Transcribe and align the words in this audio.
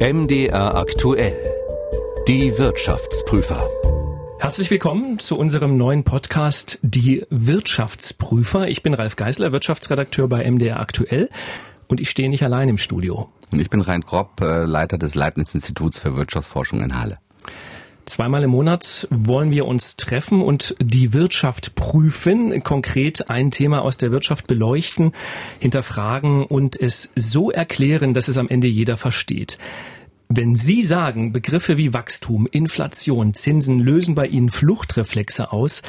MDR 0.00 0.76
aktuell. 0.76 1.34
Die 2.28 2.56
Wirtschaftsprüfer. 2.56 3.68
Herzlich 4.38 4.70
willkommen 4.70 5.18
zu 5.18 5.36
unserem 5.36 5.76
neuen 5.76 6.04
Podcast 6.04 6.78
Die 6.82 7.26
Wirtschaftsprüfer. 7.30 8.68
Ich 8.68 8.84
bin 8.84 8.94
Ralf 8.94 9.16
Geisler, 9.16 9.50
Wirtschaftsredakteur 9.50 10.28
bei 10.28 10.48
MDR 10.48 10.78
aktuell 10.78 11.28
und 11.88 12.00
ich 12.00 12.10
stehe 12.10 12.30
nicht 12.30 12.44
allein 12.44 12.68
im 12.68 12.78
Studio. 12.78 13.28
Und 13.50 13.58
ich 13.58 13.70
bin 13.70 13.80
Rein 13.80 14.02
Gropp, 14.02 14.40
äh, 14.40 14.62
Leiter 14.66 14.98
des 14.98 15.16
Leibniz-Instituts 15.16 15.98
für 15.98 16.14
Wirtschaftsforschung 16.14 16.80
in 16.80 16.96
Halle. 16.96 17.18
Zweimal 18.08 18.42
im 18.42 18.50
Monat 18.50 19.06
wollen 19.10 19.50
wir 19.50 19.66
uns 19.66 19.96
treffen 19.96 20.40
und 20.40 20.74
die 20.80 21.12
Wirtschaft 21.12 21.74
prüfen, 21.74 22.62
konkret 22.62 23.28
ein 23.28 23.50
Thema 23.50 23.82
aus 23.82 23.98
der 23.98 24.10
Wirtschaft 24.10 24.46
beleuchten, 24.46 25.12
hinterfragen 25.58 26.46
und 26.46 26.80
es 26.80 27.12
so 27.16 27.50
erklären, 27.50 28.14
dass 28.14 28.28
es 28.28 28.38
am 28.38 28.48
Ende 28.48 28.66
jeder 28.66 28.96
versteht. 28.96 29.58
Wenn 30.30 30.54
Sie 30.54 30.82
sagen, 30.82 31.32
Begriffe 31.32 31.78
wie 31.78 31.94
Wachstum, 31.94 32.46
Inflation, 32.50 33.32
Zinsen 33.32 33.80
lösen 33.80 34.14
bei 34.14 34.26
Ihnen 34.26 34.50
Fluchtreflexe 34.50 35.52
aus, 35.52 35.80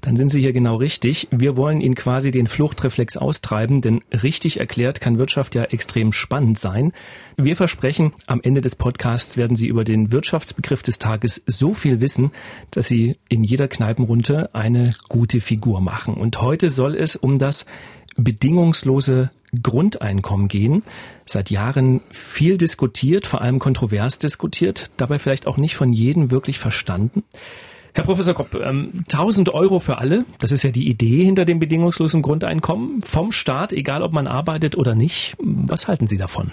dann 0.00 0.16
sind 0.16 0.30
Sie 0.30 0.40
hier 0.40 0.52
genau 0.52 0.74
richtig. 0.76 1.28
Wir 1.30 1.56
wollen 1.56 1.80
Ihnen 1.80 1.94
quasi 1.94 2.32
den 2.32 2.48
Fluchtreflex 2.48 3.16
austreiben, 3.16 3.82
denn 3.82 4.02
richtig 4.10 4.58
erklärt 4.58 5.00
kann 5.00 5.16
Wirtschaft 5.16 5.54
ja 5.54 5.62
extrem 5.62 6.12
spannend 6.12 6.58
sein. 6.58 6.92
Wir 7.36 7.54
versprechen, 7.54 8.12
am 8.26 8.40
Ende 8.42 8.60
des 8.60 8.74
Podcasts 8.74 9.36
werden 9.36 9.54
Sie 9.54 9.68
über 9.68 9.84
den 9.84 10.10
Wirtschaftsbegriff 10.10 10.82
des 10.82 10.98
Tages 10.98 11.44
so 11.46 11.72
viel 11.72 12.00
wissen, 12.00 12.32
dass 12.72 12.88
Sie 12.88 13.16
in 13.28 13.44
jeder 13.44 13.68
Kneipenrunde 13.68 14.52
eine 14.56 14.90
gute 15.08 15.40
Figur 15.40 15.80
machen. 15.80 16.14
Und 16.14 16.42
heute 16.42 16.68
soll 16.68 16.96
es 16.96 17.14
um 17.14 17.38
das 17.38 17.64
bedingungslose 18.16 19.30
Grundeinkommen 19.62 20.48
gehen. 20.48 20.82
Seit 21.26 21.50
Jahren 21.50 22.00
viel 22.10 22.58
diskutiert, 22.58 23.26
vor 23.26 23.40
allem 23.40 23.58
kontrovers 23.58 24.18
diskutiert, 24.18 24.90
dabei 24.96 25.18
vielleicht 25.18 25.46
auch 25.46 25.56
nicht 25.56 25.76
von 25.76 25.92
jedem 25.92 26.30
wirklich 26.30 26.58
verstanden. 26.58 27.22
Herr 27.94 28.04
Professor 28.04 28.34
Kopp, 28.34 28.56
ähm, 28.56 28.90
1000 29.08 29.50
Euro 29.50 29.78
für 29.78 29.98
alle, 29.98 30.24
das 30.40 30.50
ist 30.50 30.64
ja 30.64 30.70
die 30.70 30.88
Idee 30.88 31.24
hinter 31.24 31.44
dem 31.44 31.60
bedingungslosen 31.60 32.22
Grundeinkommen 32.22 33.02
vom 33.02 33.30
Staat, 33.30 33.72
egal 33.72 34.02
ob 34.02 34.12
man 34.12 34.26
arbeitet 34.26 34.76
oder 34.76 34.96
nicht. 34.96 35.36
Was 35.38 35.86
halten 35.86 36.08
Sie 36.08 36.16
davon? 36.16 36.50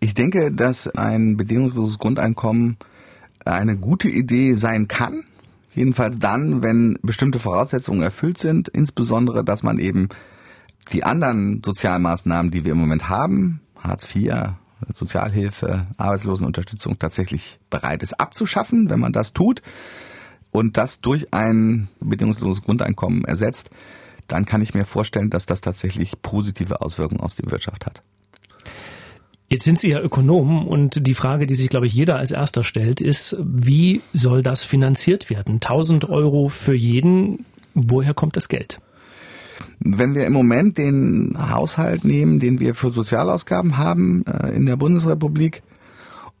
Ich 0.00 0.14
denke, 0.14 0.52
dass 0.52 0.88
ein 0.88 1.36
bedingungsloses 1.36 1.98
Grundeinkommen 1.98 2.78
eine 3.44 3.76
gute 3.76 4.08
Idee 4.08 4.54
sein 4.54 4.88
kann. 4.88 5.24
Jedenfalls 5.76 6.18
dann, 6.18 6.62
wenn 6.62 6.98
bestimmte 7.02 7.38
Voraussetzungen 7.38 8.02
erfüllt 8.02 8.38
sind, 8.38 8.68
insbesondere, 8.68 9.44
dass 9.44 9.62
man 9.62 9.78
eben 9.78 10.08
die 10.92 11.04
anderen 11.04 11.62
Sozialmaßnahmen, 11.64 12.50
die 12.50 12.64
wir 12.64 12.72
im 12.72 12.78
Moment 12.78 13.10
haben, 13.10 13.60
Hartz 13.78 14.16
IV, 14.16 14.54
Sozialhilfe, 14.94 15.86
Arbeitslosenunterstützung 15.98 16.98
tatsächlich 16.98 17.60
bereit 17.68 18.02
ist 18.02 18.18
abzuschaffen, 18.18 18.88
wenn 18.88 19.00
man 19.00 19.12
das 19.12 19.34
tut 19.34 19.60
und 20.50 20.78
das 20.78 21.02
durch 21.02 21.34
ein 21.34 21.88
bedingungsloses 22.00 22.62
Grundeinkommen 22.62 23.24
ersetzt, 23.24 23.68
dann 24.28 24.46
kann 24.46 24.62
ich 24.62 24.72
mir 24.72 24.86
vorstellen, 24.86 25.28
dass 25.28 25.44
das 25.44 25.60
tatsächlich 25.60 26.22
positive 26.22 26.80
Auswirkungen 26.80 27.20
aus 27.20 27.36
der 27.36 27.50
Wirtschaft 27.50 27.84
hat. 27.84 28.02
Jetzt 29.48 29.64
sind 29.64 29.78
Sie 29.78 29.90
ja 29.90 30.00
Ökonom 30.00 30.66
und 30.66 31.06
die 31.06 31.14
Frage, 31.14 31.46
die 31.46 31.54
sich, 31.54 31.68
glaube 31.68 31.86
ich, 31.86 31.94
jeder 31.94 32.16
als 32.16 32.32
erster 32.32 32.64
stellt, 32.64 33.00
ist, 33.00 33.36
wie 33.40 34.02
soll 34.12 34.42
das 34.42 34.64
finanziert 34.64 35.30
werden? 35.30 35.54
1000 35.54 36.08
Euro 36.08 36.48
für 36.48 36.74
jeden, 36.74 37.46
woher 37.74 38.12
kommt 38.12 38.36
das 38.36 38.48
Geld? 38.48 38.80
Wenn 39.78 40.14
wir 40.16 40.26
im 40.26 40.32
Moment 40.32 40.78
den 40.78 41.36
Haushalt 41.38 42.04
nehmen, 42.04 42.40
den 42.40 42.58
wir 42.58 42.74
für 42.74 42.90
Sozialausgaben 42.90 43.78
haben 43.78 44.24
äh, 44.26 44.48
in 44.48 44.66
der 44.66 44.76
Bundesrepublik 44.76 45.62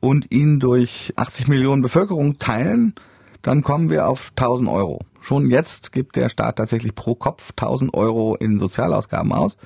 und 0.00 0.32
ihn 0.32 0.58
durch 0.58 1.12
80 1.14 1.46
Millionen 1.46 1.82
Bevölkerung 1.82 2.38
teilen, 2.38 2.94
dann 3.42 3.62
kommen 3.62 3.88
wir 3.88 4.08
auf 4.08 4.32
1000 4.36 4.68
Euro. 4.68 5.02
Schon 5.20 5.48
jetzt 5.48 5.92
gibt 5.92 6.16
der 6.16 6.28
Staat 6.28 6.56
tatsächlich 6.56 6.94
pro 6.94 7.14
Kopf 7.14 7.50
1000 7.50 7.94
Euro 7.94 8.34
in 8.34 8.58
Sozialausgaben 8.58 9.32
aus. 9.32 9.56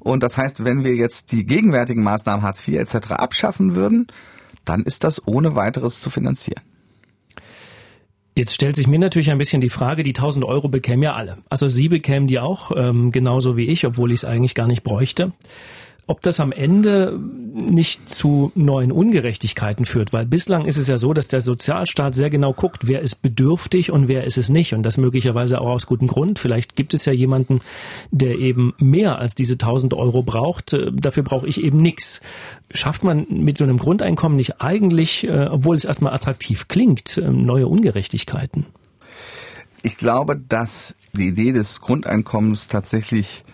Und 0.00 0.22
das 0.22 0.36
heißt, 0.36 0.64
wenn 0.64 0.84
wir 0.84 0.94
jetzt 0.94 1.32
die 1.32 1.44
gegenwärtigen 1.44 2.02
Maßnahmen 2.02 2.42
Hartz 2.42 2.66
IV 2.66 2.78
etc. 2.78 3.10
abschaffen 3.12 3.74
würden, 3.74 4.06
dann 4.64 4.82
ist 4.82 5.04
das 5.04 5.26
ohne 5.26 5.56
weiteres 5.56 6.00
zu 6.00 6.10
finanzieren. 6.10 6.62
Jetzt 8.36 8.54
stellt 8.54 8.76
sich 8.76 8.86
mir 8.86 9.00
natürlich 9.00 9.30
ein 9.32 9.38
bisschen 9.38 9.60
die 9.60 9.70
Frage, 9.70 10.04
die 10.04 10.14
1000 10.14 10.44
Euro 10.44 10.68
bekämen 10.68 11.02
ja 11.02 11.14
alle. 11.14 11.38
Also 11.48 11.66
Sie 11.66 11.88
bekämen 11.88 12.28
die 12.28 12.38
auch, 12.38 12.70
ähm, 12.76 13.10
genauso 13.10 13.56
wie 13.56 13.66
ich, 13.66 13.84
obwohl 13.84 14.12
ich 14.12 14.18
es 14.18 14.24
eigentlich 14.24 14.54
gar 14.54 14.68
nicht 14.68 14.84
bräuchte 14.84 15.32
ob 16.08 16.22
das 16.22 16.40
am 16.40 16.52
Ende 16.52 17.20
nicht 17.20 18.08
zu 18.08 18.50
neuen 18.54 18.90
Ungerechtigkeiten 18.90 19.84
führt, 19.84 20.12
weil 20.14 20.24
bislang 20.24 20.64
ist 20.64 20.78
es 20.78 20.88
ja 20.88 20.96
so, 20.96 21.12
dass 21.12 21.28
der 21.28 21.42
Sozialstaat 21.42 22.14
sehr 22.14 22.30
genau 22.30 22.54
guckt, 22.54 22.88
wer 22.88 23.02
ist 23.02 23.16
bedürftig 23.16 23.92
und 23.92 24.08
wer 24.08 24.24
ist 24.24 24.38
es 24.38 24.48
nicht 24.48 24.72
und 24.72 24.82
das 24.82 24.96
möglicherweise 24.96 25.60
auch 25.60 25.68
aus 25.68 25.86
gutem 25.86 26.08
Grund. 26.08 26.38
Vielleicht 26.38 26.76
gibt 26.76 26.94
es 26.94 27.04
ja 27.04 27.12
jemanden, 27.12 27.60
der 28.10 28.38
eben 28.38 28.72
mehr 28.78 29.18
als 29.18 29.34
diese 29.34 29.54
1000 29.54 29.92
Euro 29.92 30.22
braucht. 30.22 30.72
Äh, 30.72 30.90
dafür 30.92 31.24
brauche 31.24 31.46
ich 31.46 31.62
eben 31.62 31.78
nichts. 31.78 32.22
Schafft 32.72 33.04
man 33.04 33.26
mit 33.28 33.58
so 33.58 33.64
einem 33.64 33.76
Grundeinkommen 33.76 34.36
nicht 34.36 34.62
eigentlich, 34.62 35.24
äh, 35.24 35.48
obwohl 35.50 35.76
es 35.76 35.84
erstmal 35.84 36.14
attraktiv 36.14 36.68
klingt, 36.68 37.18
äh, 37.18 37.28
neue 37.28 37.66
Ungerechtigkeiten? 37.66 38.64
Ich 39.82 39.98
glaube, 39.98 40.36
dass 40.36 40.96
die 41.12 41.28
Idee 41.28 41.52
des 41.52 41.82
Grundeinkommens 41.82 42.68
tatsächlich 42.68 43.44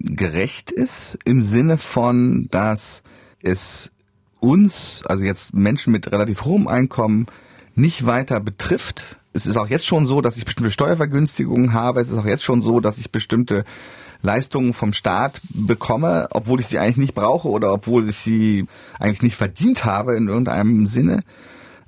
gerecht 0.00 0.70
ist 0.70 1.18
im 1.24 1.42
Sinne 1.42 1.78
von, 1.78 2.48
dass 2.50 3.02
es 3.42 3.90
uns, 4.40 5.02
also 5.06 5.24
jetzt 5.24 5.54
Menschen 5.54 5.92
mit 5.92 6.10
relativ 6.12 6.44
hohem 6.44 6.68
Einkommen, 6.68 7.26
nicht 7.74 8.06
weiter 8.06 8.40
betrifft. 8.40 9.18
Es 9.32 9.46
ist 9.46 9.56
auch 9.56 9.68
jetzt 9.68 9.86
schon 9.86 10.06
so, 10.06 10.20
dass 10.20 10.36
ich 10.36 10.44
bestimmte 10.44 10.70
Steuervergünstigungen 10.70 11.72
habe. 11.72 12.00
Es 12.00 12.10
ist 12.10 12.18
auch 12.18 12.26
jetzt 12.26 12.44
schon 12.44 12.62
so, 12.62 12.80
dass 12.80 12.98
ich 12.98 13.10
bestimmte 13.10 13.64
Leistungen 14.20 14.72
vom 14.72 14.92
Staat 14.92 15.40
bekomme, 15.50 16.28
obwohl 16.30 16.60
ich 16.60 16.66
sie 16.66 16.78
eigentlich 16.78 16.96
nicht 16.96 17.14
brauche 17.14 17.48
oder 17.48 17.72
obwohl 17.72 18.08
ich 18.08 18.16
sie 18.16 18.66
eigentlich 18.98 19.22
nicht 19.22 19.36
verdient 19.36 19.84
habe 19.84 20.16
in 20.16 20.28
irgendeinem 20.28 20.86
Sinne. 20.86 21.22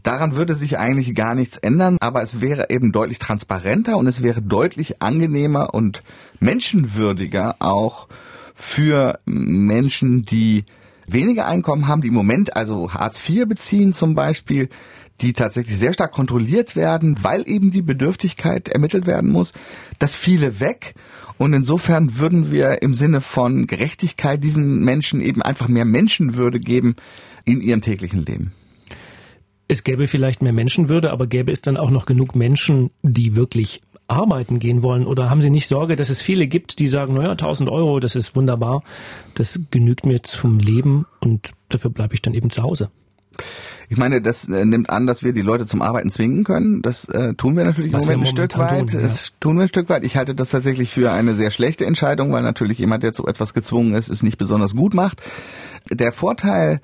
Daran 0.02 0.34
würde 0.34 0.54
sich 0.54 0.78
eigentlich 0.78 1.14
gar 1.14 1.34
nichts 1.34 1.56
ändern, 1.56 1.98
aber 2.00 2.22
es 2.22 2.40
wäre 2.40 2.70
eben 2.70 2.92
deutlich 2.92 3.18
transparenter 3.18 3.96
und 3.96 4.06
es 4.06 4.22
wäre 4.22 4.42
deutlich 4.42 5.02
angenehmer 5.02 5.74
und 5.74 6.02
menschenwürdiger 6.38 7.56
auch 7.58 8.08
für 8.54 9.18
Menschen, 9.26 10.24
die 10.24 10.64
weniger 11.06 11.46
Einkommen 11.46 11.88
haben, 11.88 12.02
die 12.02 12.08
im 12.08 12.14
Moment 12.14 12.56
also 12.56 12.94
Hartz 12.94 13.28
IV 13.28 13.46
beziehen 13.46 13.92
zum 13.92 14.14
Beispiel, 14.14 14.68
die 15.20 15.32
tatsächlich 15.32 15.76
sehr 15.76 15.92
stark 15.92 16.12
kontrolliert 16.12 16.76
werden, 16.76 17.16
weil 17.22 17.46
eben 17.46 17.70
die 17.70 17.82
Bedürftigkeit 17.82 18.68
ermittelt 18.68 19.06
werden 19.06 19.30
muss. 19.30 19.52
Das 19.98 20.14
fiele 20.14 20.60
weg. 20.60 20.94
Und 21.36 21.52
insofern 21.52 22.18
würden 22.18 22.52
wir 22.52 22.82
im 22.82 22.94
Sinne 22.94 23.20
von 23.20 23.66
Gerechtigkeit 23.66 24.42
diesen 24.42 24.82
Menschen 24.84 25.20
eben 25.20 25.42
einfach 25.42 25.68
mehr 25.68 25.84
Menschenwürde 25.84 26.60
geben 26.60 26.96
in 27.44 27.60
ihrem 27.60 27.82
täglichen 27.82 28.24
Leben 28.24 28.52
es 29.70 29.84
gäbe 29.84 30.08
vielleicht 30.08 30.42
mehr 30.42 30.53
Menschenwürde, 30.53 31.12
aber 31.12 31.28
gäbe 31.28 31.53
es 31.53 31.62
dann 31.62 31.76
auch 31.76 31.91
noch 31.91 32.04
genug 32.04 32.34
Menschen, 32.34 32.91
die 33.03 33.36
wirklich 33.36 33.82
arbeiten 34.08 34.58
gehen 34.58 34.82
wollen? 34.82 35.06
Oder 35.06 35.31
haben 35.31 35.41
Sie 35.41 35.50
nicht 35.50 35.69
Sorge, 35.69 35.94
dass 35.94 36.10
es 36.10 36.20
viele 36.20 36.48
gibt, 36.48 36.81
die 36.81 36.88
sagen, 36.88 37.14
naja, 37.14 37.31
1000 37.31 37.70
Euro, 37.70 38.00
das 38.00 38.16
ist 38.16 38.34
wunderbar, 38.34 38.82
das 39.34 39.60
genügt 39.70 40.04
mir 40.04 40.22
zum 40.25 40.59
Leben 40.59 41.06
und 41.20 41.50
dafür 41.69 41.91
bleibe 41.91 42.14
ich 42.14 42.22
dann 42.22 42.34
eben 42.34 42.50
zu 42.50 42.62
Hause? 42.62 42.91
Ich 43.88 43.97
meine, 43.97 44.20
das 44.20 44.48
äh, 44.48 44.64
nimmt 44.64 44.91
an, 44.91 45.06
dass 45.06 45.22
wir 45.22 45.32
die 45.32 45.41
Leute 45.41 45.66
zum 45.66 45.82
Arbeiten 45.82 46.10
zwingen 46.10 46.42
können. 46.42 46.82
Das 46.82 47.09
äh, 47.09 47.34
tun 47.34 47.56
wir 47.56 47.64
natürlich 47.64 47.92
im 47.92 48.00
Moment 48.00 48.22
ein 48.22 48.26
Stück 48.26 48.59
weit. 48.59 48.91
Tun, 48.91 49.00
ja. 49.00 49.06
Das 49.06 49.32
tun 49.38 49.56
wir 49.56 49.62
ein 49.62 49.69
Stück 49.69 49.88
weit. 49.88 50.04
Ich 50.04 50.16
halte 50.16 50.34
das 50.34 50.50
tatsächlich 50.50 50.91
für 50.91 51.12
eine 51.12 51.34
sehr 51.34 51.53
schlechte 51.53 51.86
Entscheidung, 51.86 52.32
weil 52.32 52.42
natürlich 52.42 52.78
jemand, 52.78 53.04
der 53.04 53.12
zu 53.12 53.26
etwas 53.26 53.54
gezwungen 53.54 53.94
ist, 53.94 54.09
es 54.09 54.25
nicht 54.25 54.36
besonders 54.36 54.75
gut 54.75 54.94
macht. 54.94 55.22
Der 55.91 56.12
Vorteil 56.12 56.80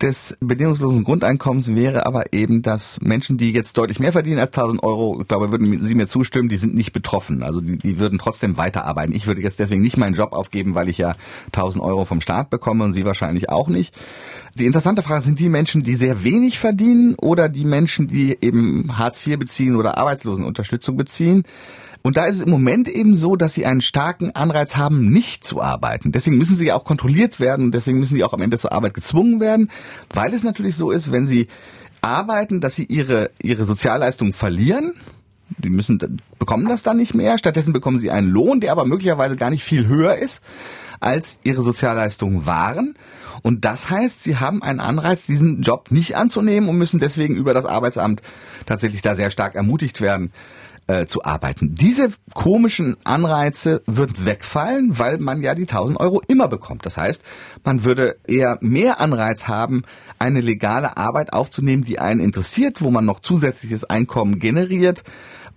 des 0.00 0.36
bedingungslosen 0.40 1.04
Grundeinkommens 1.04 1.74
wäre 1.74 2.06
aber 2.06 2.32
eben, 2.32 2.62
dass 2.62 3.00
Menschen, 3.00 3.38
die 3.38 3.52
jetzt 3.52 3.76
deutlich 3.78 4.00
mehr 4.00 4.12
verdienen 4.12 4.38
als 4.38 4.52
1000 4.52 4.82
Euro, 4.82 5.20
ich 5.20 5.28
glaube, 5.28 5.52
würden 5.52 5.80
Sie 5.84 5.94
mir 5.94 6.06
zustimmen, 6.06 6.48
die 6.48 6.56
sind 6.56 6.74
nicht 6.74 6.92
betroffen. 6.92 7.42
Also 7.42 7.60
die, 7.60 7.78
die 7.78 7.98
würden 7.98 8.18
trotzdem 8.18 8.56
weiterarbeiten. 8.56 9.14
Ich 9.14 9.26
würde 9.26 9.40
jetzt 9.40 9.58
deswegen 9.58 9.82
nicht 9.82 9.96
meinen 9.96 10.14
Job 10.14 10.32
aufgeben, 10.32 10.74
weil 10.74 10.88
ich 10.88 10.98
ja 10.98 11.16
1000 11.46 11.82
Euro 11.82 12.04
vom 12.04 12.20
Staat 12.20 12.50
bekomme 12.50 12.84
und 12.84 12.92
Sie 12.92 13.04
wahrscheinlich 13.04 13.50
auch 13.50 13.68
nicht. 13.68 13.94
Die 14.54 14.66
interessante 14.66 15.02
Frage 15.02 15.22
sind 15.22 15.38
die 15.38 15.48
Menschen, 15.48 15.82
die 15.82 15.94
sehr 15.94 16.24
wenig 16.24 16.58
verdienen 16.58 17.14
oder 17.16 17.48
die 17.48 17.64
Menschen, 17.64 18.08
die 18.08 18.38
eben 18.40 18.98
Hartz 18.98 19.24
IV 19.26 19.38
beziehen 19.38 19.76
oder 19.76 19.98
Arbeitslosenunterstützung 19.98 20.96
beziehen. 20.96 21.44
Und 22.06 22.18
da 22.18 22.26
ist 22.26 22.36
es 22.36 22.42
im 22.42 22.50
Moment 22.50 22.86
eben 22.86 23.16
so, 23.16 23.34
dass 23.34 23.54
sie 23.54 23.64
einen 23.64 23.80
starken 23.80 24.36
Anreiz 24.36 24.76
haben, 24.76 25.10
nicht 25.10 25.42
zu 25.42 25.62
arbeiten. 25.62 26.12
Deswegen 26.12 26.36
müssen 26.36 26.54
sie 26.54 26.70
auch 26.70 26.84
kontrolliert 26.84 27.40
werden 27.40 27.64
und 27.64 27.74
deswegen 27.74 27.98
müssen 27.98 28.14
sie 28.14 28.24
auch 28.24 28.34
am 28.34 28.42
Ende 28.42 28.58
zur 28.58 28.72
Arbeit 28.72 28.92
gezwungen 28.92 29.40
werden, 29.40 29.70
weil 30.12 30.34
es 30.34 30.42
natürlich 30.42 30.76
so 30.76 30.90
ist, 30.90 31.12
wenn 31.12 31.26
sie 31.26 31.48
arbeiten, 32.02 32.60
dass 32.60 32.74
sie 32.74 32.84
ihre, 32.84 33.30
ihre 33.42 33.64
Sozialleistungen 33.64 34.34
verlieren 34.34 34.92
Die 35.56 35.70
müssen, 35.70 36.20
bekommen 36.38 36.68
das 36.68 36.82
dann 36.82 36.98
nicht 36.98 37.14
mehr. 37.14 37.38
Stattdessen 37.38 37.72
bekommen 37.72 37.98
sie 37.98 38.10
einen 38.10 38.28
Lohn, 38.28 38.60
der 38.60 38.72
aber 38.72 38.84
möglicherweise 38.84 39.36
gar 39.36 39.48
nicht 39.48 39.64
viel 39.64 39.86
höher 39.86 40.16
ist, 40.16 40.42
als 41.00 41.40
ihre 41.42 41.62
Sozialleistungen 41.62 42.44
waren. 42.44 42.96
Und 43.40 43.64
das 43.64 43.88
heißt, 43.88 44.22
sie 44.22 44.36
haben 44.36 44.62
einen 44.62 44.80
Anreiz, 44.80 45.24
diesen 45.24 45.62
Job 45.62 45.90
nicht 45.90 46.16
anzunehmen 46.16 46.68
und 46.68 46.76
müssen 46.76 47.00
deswegen 47.00 47.34
über 47.34 47.54
das 47.54 47.64
Arbeitsamt 47.64 48.20
tatsächlich 48.66 49.00
da 49.00 49.14
sehr 49.14 49.30
stark 49.30 49.54
ermutigt 49.54 50.02
werden, 50.02 50.32
äh, 50.86 51.06
zu 51.06 51.24
arbeiten. 51.24 51.74
Diese 51.74 52.10
komischen 52.34 52.96
Anreize 53.04 53.82
würden 53.86 54.26
wegfallen, 54.26 54.98
weil 54.98 55.18
man 55.18 55.42
ja 55.42 55.54
die 55.54 55.62
1000 55.62 55.98
Euro 55.98 56.20
immer 56.26 56.48
bekommt. 56.48 56.84
Das 56.86 56.96
heißt, 56.96 57.22
man 57.64 57.84
würde 57.84 58.16
eher 58.26 58.58
mehr 58.60 59.00
Anreiz 59.00 59.48
haben, 59.48 59.84
eine 60.18 60.40
legale 60.40 60.96
Arbeit 60.96 61.32
aufzunehmen, 61.32 61.84
die 61.84 61.98
einen 61.98 62.20
interessiert, 62.20 62.82
wo 62.82 62.90
man 62.90 63.04
noch 63.04 63.20
zusätzliches 63.20 63.84
Einkommen 63.84 64.38
generiert. 64.38 65.04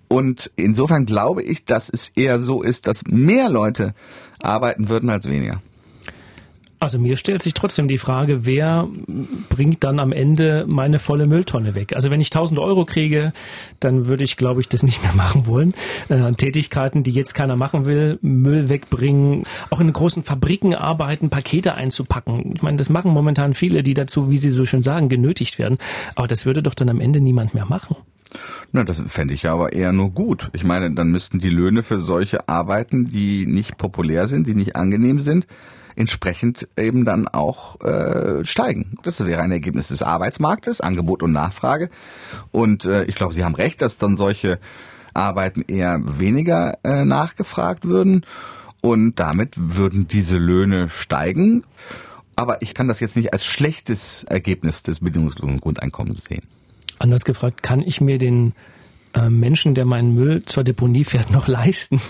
Und 0.07 0.51
insofern 0.55 1.05
glaube 1.05 1.43
ich, 1.43 1.65
dass 1.65 1.89
es 1.89 2.09
eher 2.09 2.39
so 2.39 2.61
ist, 2.61 2.87
dass 2.87 3.05
mehr 3.07 3.49
Leute 3.49 3.93
arbeiten 4.41 4.89
würden 4.89 5.09
als 5.09 5.25
weniger. 5.25 5.61
Also 6.79 6.99
mir 6.99 7.17
stellt 7.17 7.41
sich 7.41 7.55
trotzdem 7.55 7.87
die 7.87 7.97
Frage, 7.97 8.45
wer 8.45 8.87
bringt 9.49 9.83
dann 9.83 9.99
am 9.99 10.11
Ende 10.11 10.65
meine 10.67 10.99
volle 10.99 11.25
Mülltonne 11.25 11.73
weg? 11.73 11.95
Also 11.95 12.11
wenn 12.11 12.21
ich 12.21 12.27
1000 12.27 12.59
Euro 12.59 12.85
kriege, 12.85 13.33
dann 13.79 14.05
würde 14.05 14.23
ich, 14.23 14.37
glaube 14.37 14.61
ich, 14.61 14.69
das 14.69 14.83
nicht 14.83 15.01
mehr 15.01 15.13
machen 15.15 15.47
wollen. 15.47 15.73
Äh, 16.09 16.31
Tätigkeiten, 16.33 17.01
die 17.01 17.11
jetzt 17.11 17.33
keiner 17.33 17.55
machen 17.55 17.85
will, 17.85 18.19
Müll 18.21 18.69
wegbringen, 18.69 19.43
auch 19.71 19.79
in 19.79 19.91
großen 19.91 20.21
Fabriken 20.21 20.75
arbeiten, 20.75 21.29
Pakete 21.29 21.73
einzupacken. 21.73 22.53
Ich 22.55 22.61
meine, 22.61 22.77
das 22.77 22.89
machen 22.89 23.11
momentan 23.11 23.55
viele, 23.55 23.81
die 23.81 23.95
dazu, 23.95 24.29
wie 24.29 24.37
Sie 24.37 24.49
so 24.49 24.65
schön 24.65 24.83
sagen, 24.83 25.09
genötigt 25.09 25.57
werden. 25.57 25.79
Aber 26.15 26.27
das 26.27 26.45
würde 26.45 26.61
doch 26.61 26.75
dann 26.75 26.89
am 26.89 27.01
Ende 27.01 27.19
niemand 27.19 27.55
mehr 27.55 27.65
machen. 27.65 27.95
Na, 28.71 28.83
das 28.83 29.01
fände 29.07 29.33
ich 29.33 29.43
ja 29.43 29.53
aber 29.53 29.73
eher 29.73 29.93
nur 29.93 30.11
gut. 30.11 30.49
Ich 30.53 30.63
meine, 30.63 30.91
dann 30.91 31.09
müssten 31.09 31.39
die 31.39 31.49
Löhne 31.49 31.81
für 31.81 31.99
solche 31.99 32.47
Arbeiten, 32.49 33.07
die 33.07 33.45
nicht 33.45 33.77
populär 33.77 34.27
sind, 34.27 34.47
die 34.47 34.53
nicht 34.53 34.75
angenehm 34.75 35.19
sind, 35.19 35.47
entsprechend 35.97 36.67
eben 36.77 37.05
dann 37.05 37.27
auch 37.27 37.81
äh, 37.81 38.45
steigen. 38.45 38.97
Das 39.03 39.25
wäre 39.25 39.41
ein 39.41 39.51
Ergebnis 39.51 39.87
des 39.89 40.01
Arbeitsmarktes, 40.01 40.79
Angebot 40.79 41.23
und 41.23 41.31
Nachfrage. 41.31 41.89
Und 42.51 42.85
äh, 42.85 43.05
ich 43.05 43.15
glaube, 43.15 43.33
Sie 43.33 43.43
haben 43.43 43.55
recht, 43.55 43.81
dass 43.81 43.97
dann 43.97 44.15
solche 44.15 44.59
Arbeiten 45.13 45.61
eher 45.67 45.99
weniger 46.03 46.77
äh, 46.83 47.03
nachgefragt 47.03 47.85
würden 47.85 48.25
und 48.81 49.19
damit 49.19 49.55
würden 49.57 50.07
diese 50.07 50.37
Löhne 50.37 50.89
steigen. 50.89 51.63
Aber 52.35 52.61
ich 52.61 52.75
kann 52.75 52.87
das 52.87 52.99
jetzt 52.99 53.17
nicht 53.17 53.33
als 53.33 53.45
schlechtes 53.45 54.23
Ergebnis 54.25 54.83
des 54.83 54.99
bedingungslosen 54.99 55.59
Grundeinkommens 55.59 56.23
sehen. 56.23 56.43
Anders 56.99 57.25
gefragt, 57.25 57.63
kann 57.63 57.81
ich 57.81 57.99
mir 57.99 58.19
den 58.19 58.53
Menschen, 59.29 59.75
der 59.75 59.85
meinen 59.85 60.13
Müll 60.13 60.43
zur 60.45 60.63
Deponie 60.63 61.03
fährt, 61.03 61.31
noch 61.31 61.47
leisten, 61.47 62.01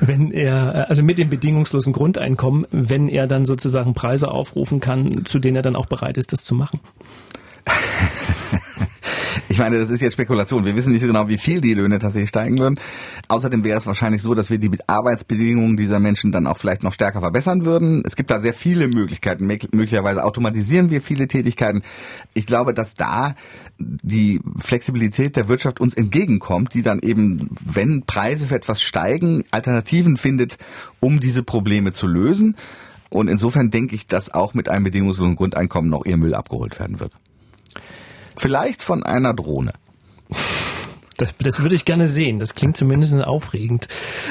wenn 0.00 0.32
er, 0.32 0.74
äh, 0.74 0.78
also 0.88 1.02
mit 1.02 1.18
dem 1.18 1.30
bedingungslosen 1.30 1.92
Grundeinkommen, 1.92 2.66
wenn 2.70 3.08
er 3.08 3.26
dann 3.26 3.44
sozusagen 3.44 3.94
Preise 3.94 4.28
aufrufen 4.28 4.80
kann, 4.80 5.24
zu 5.24 5.38
denen 5.38 5.56
er 5.56 5.62
dann 5.62 5.76
auch 5.76 5.86
bereit 5.86 6.18
ist, 6.18 6.32
das 6.32 6.44
zu 6.44 6.54
machen? 6.54 6.80
Ich 9.60 9.62
meine, 9.62 9.78
das 9.78 9.90
ist 9.90 10.00
jetzt 10.00 10.14
Spekulation. 10.14 10.64
Wir 10.64 10.74
wissen 10.74 10.90
nicht 10.90 11.02
so 11.02 11.06
genau, 11.06 11.28
wie 11.28 11.36
viel 11.36 11.60
die 11.60 11.74
Löhne 11.74 11.98
tatsächlich 11.98 12.30
steigen 12.30 12.58
würden. 12.58 12.80
Außerdem 13.28 13.62
wäre 13.62 13.78
es 13.78 13.86
wahrscheinlich 13.86 14.22
so, 14.22 14.32
dass 14.32 14.48
wir 14.48 14.56
die 14.56 14.70
Arbeitsbedingungen 14.86 15.76
dieser 15.76 16.00
Menschen 16.00 16.32
dann 16.32 16.46
auch 16.46 16.56
vielleicht 16.56 16.82
noch 16.82 16.94
stärker 16.94 17.20
verbessern 17.20 17.66
würden. 17.66 18.02
Es 18.06 18.16
gibt 18.16 18.30
da 18.30 18.40
sehr 18.40 18.54
viele 18.54 18.88
Möglichkeiten. 18.88 19.46
Möglicherweise 19.46 20.24
automatisieren 20.24 20.88
wir 20.88 21.02
viele 21.02 21.28
Tätigkeiten. 21.28 21.82
Ich 22.32 22.46
glaube, 22.46 22.72
dass 22.72 22.94
da 22.94 23.34
die 23.78 24.40
Flexibilität 24.56 25.36
der 25.36 25.50
Wirtschaft 25.50 25.78
uns 25.78 25.92
entgegenkommt, 25.92 26.72
die 26.72 26.80
dann 26.80 27.00
eben, 27.00 27.50
wenn 27.62 28.04
Preise 28.06 28.46
für 28.46 28.54
etwas 28.54 28.80
steigen, 28.80 29.44
Alternativen 29.50 30.16
findet, 30.16 30.56
um 31.00 31.20
diese 31.20 31.42
Probleme 31.42 31.92
zu 31.92 32.06
lösen. 32.06 32.56
Und 33.10 33.28
insofern 33.28 33.68
denke 33.70 33.94
ich, 33.94 34.06
dass 34.06 34.32
auch 34.32 34.54
mit 34.54 34.70
einem 34.70 34.84
bedingungslosen 34.84 35.36
Grundeinkommen 35.36 35.90
noch 35.90 36.06
ihr 36.06 36.16
Müll 36.16 36.34
abgeholt 36.34 36.80
werden 36.80 36.98
wird. 36.98 37.12
Vielleicht 38.36 38.82
von 38.82 39.02
einer 39.02 39.34
Drohne. 39.34 39.72
Das, 41.20 41.34
das 41.38 41.60
würde 41.60 41.74
ich 41.74 41.84
gerne 41.84 42.08
sehen. 42.08 42.38
Das 42.38 42.54
klingt 42.54 42.78
zumindest 42.78 43.14
aufregend. 43.14 43.88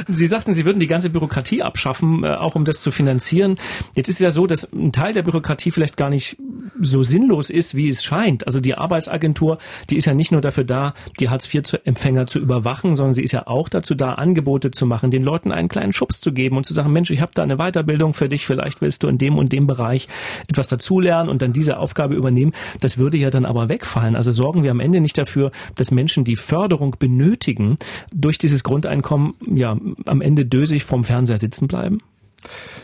Sie 0.08 0.26
sagten, 0.26 0.54
Sie 0.54 0.66
würden 0.66 0.80
die 0.80 0.88
ganze 0.88 1.12
Bürokratie 1.12 1.62
abschaffen, 1.62 2.24
äh, 2.24 2.30
auch 2.30 2.56
um 2.56 2.66
das 2.66 2.82
zu 2.82 2.90
finanzieren. 2.90 3.60
Jetzt 3.94 4.10
ist 4.10 4.16
es 4.16 4.22
ja 4.22 4.32
so, 4.32 4.48
dass 4.48 4.72
ein 4.74 4.92
Teil 4.92 5.14
der 5.14 5.22
Bürokratie 5.22 5.70
vielleicht 5.70 5.98
gar 5.98 6.10
nicht 6.10 6.38
so 6.80 7.04
sinnlos 7.04 7.50
ist, 7.50 7.76
wie 7.76 7.88
es 7.88 8.04
scheint. 8.04 8.46
Also 8.48 8.60
die 8.60 8.76
Arbeitsagentur, 8.76 9.58
die 9.90 9.98
ist 9.98 10.06
ja 10.06 10.14
nicht 10.14 10.32
nur 10.32 10.42
dafür 10.42 10.64
da, 10.64 10.94
die 11.20 11.30
Hartz-IV-Empfänger 11.30 12.28
zu 12.28 12.40
überwachen, 12.40 12.96
sondern 12.96 13.14
sie 13.14 13.24
ist 13.24 13.32
ja 13.32 13.48
auch 13.48 13.70
dazu 13.70 13.96
da, 13.96 14.14
Angebote 14.14 14.72
zu 14.72 14.86
machen, 14.86 15.12
den 15.12 15.24
Leuten 15.24 15.52
einen 15.52 15.68
kleinen 15.68 15.94
Schubs 15.94 16.22
zu 16.22 16.34
geben 16.34 16.58
und 16.58 16.66
zu 16.66 16.74
sagen, 16.74 16.92
Mensch, 16.92 17.12
ich 17.12 17.22
habe 17.22 17.32
da 17.36 17.44
eine 17.44 17.58
Weiterbildung 17.58 18.14
für 18.14 18.30
dich, 18.30 18.46
vielleicht 18.46 18.82
willst 18.82 19.04
du 19.04 19.08
in 19.08 19.18
dem 19.18 19.38
und 19.38 19.52
dem 19.52 19.68
Bereich 19.68 20.08
etwas 20.48 20.68
dazulernen 20.68 21.30
und 21.30 21.42
dann 21.42 21.54
diese 21.54 21.78
Aufgabe 21.78 22.16
übernehmen. 22.16 22.54
Das 22.80 22.98
würde 22.98 23.18
ja 23.18 23.30
dann 23.30 23.46
aber 23.46 23.70
wegfallen. 23.70 24.16
Also 24.16 24.32
sorgen 24.32 24.64
wir 24.64 24.72
am 24.72 24.80
Ende 24.80 25.02
nicht 25.02 25.18
dafür, 25.18 25.52
dass 25.76 25.92
Menschen, 25.92 26.24
die 26.24 26.36
Förderung 26.36 26.96
benötigen, 26.98 27.78
durch 28.14 28.38
dieses 28.38 28.64
Grundeinkommen 28.64 29.36
ja 29.54 29.78
am 30.06 30.22
Ende 30.22 30.46
dösig 30.46 30.84
vom 30.84 31.04
Fernseher 31.04 31.38
sitzen 31.38 31.68
bleiben? 31.68 32.00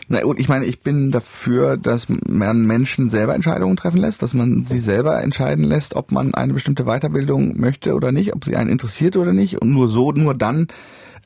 Na 0.08 0.20
gut, 0.22 0.38
ich 0.38 0.48
meine, 0.48 0.66
ich 0.66 0.80
bin 0.80 1.10
dafür, 1.10 1.76
dass 1.76 2.06
man 2.08 2.66
Menschen 2.66 3.08
selber 3.08 3.34
Entscheidungen 3.34 3.76
treffen 3.76 4.00
lässt, 4.00 4.22
dass 4.22 4.34
man 4.34 4.64
sie 4.64 4.78
selber 4.78 5.22
entscheiden 5.22 5.64
lässt, 5.64 5.96
ob 5.96 6.12
man 6.12 6.34
eine 6.34 6.52
bestimmte 6.52 6.84
Weiterbildung 6.84 7.58
möchte 7.58 7.94
oder 7.94 8.12
nicht, 8.12 8.34
ob 8.34 8.44
sie 8.44 8.56
einen 8.56 8.70
interessiert 8.70 9.16
oder 9.16 9.32
nicht. 9.32 9.60
Und 9.60 9.70
nur 9.70 9.88
so, 9.88 10.12
nur 10.12 10.34
dann 10.34 10.68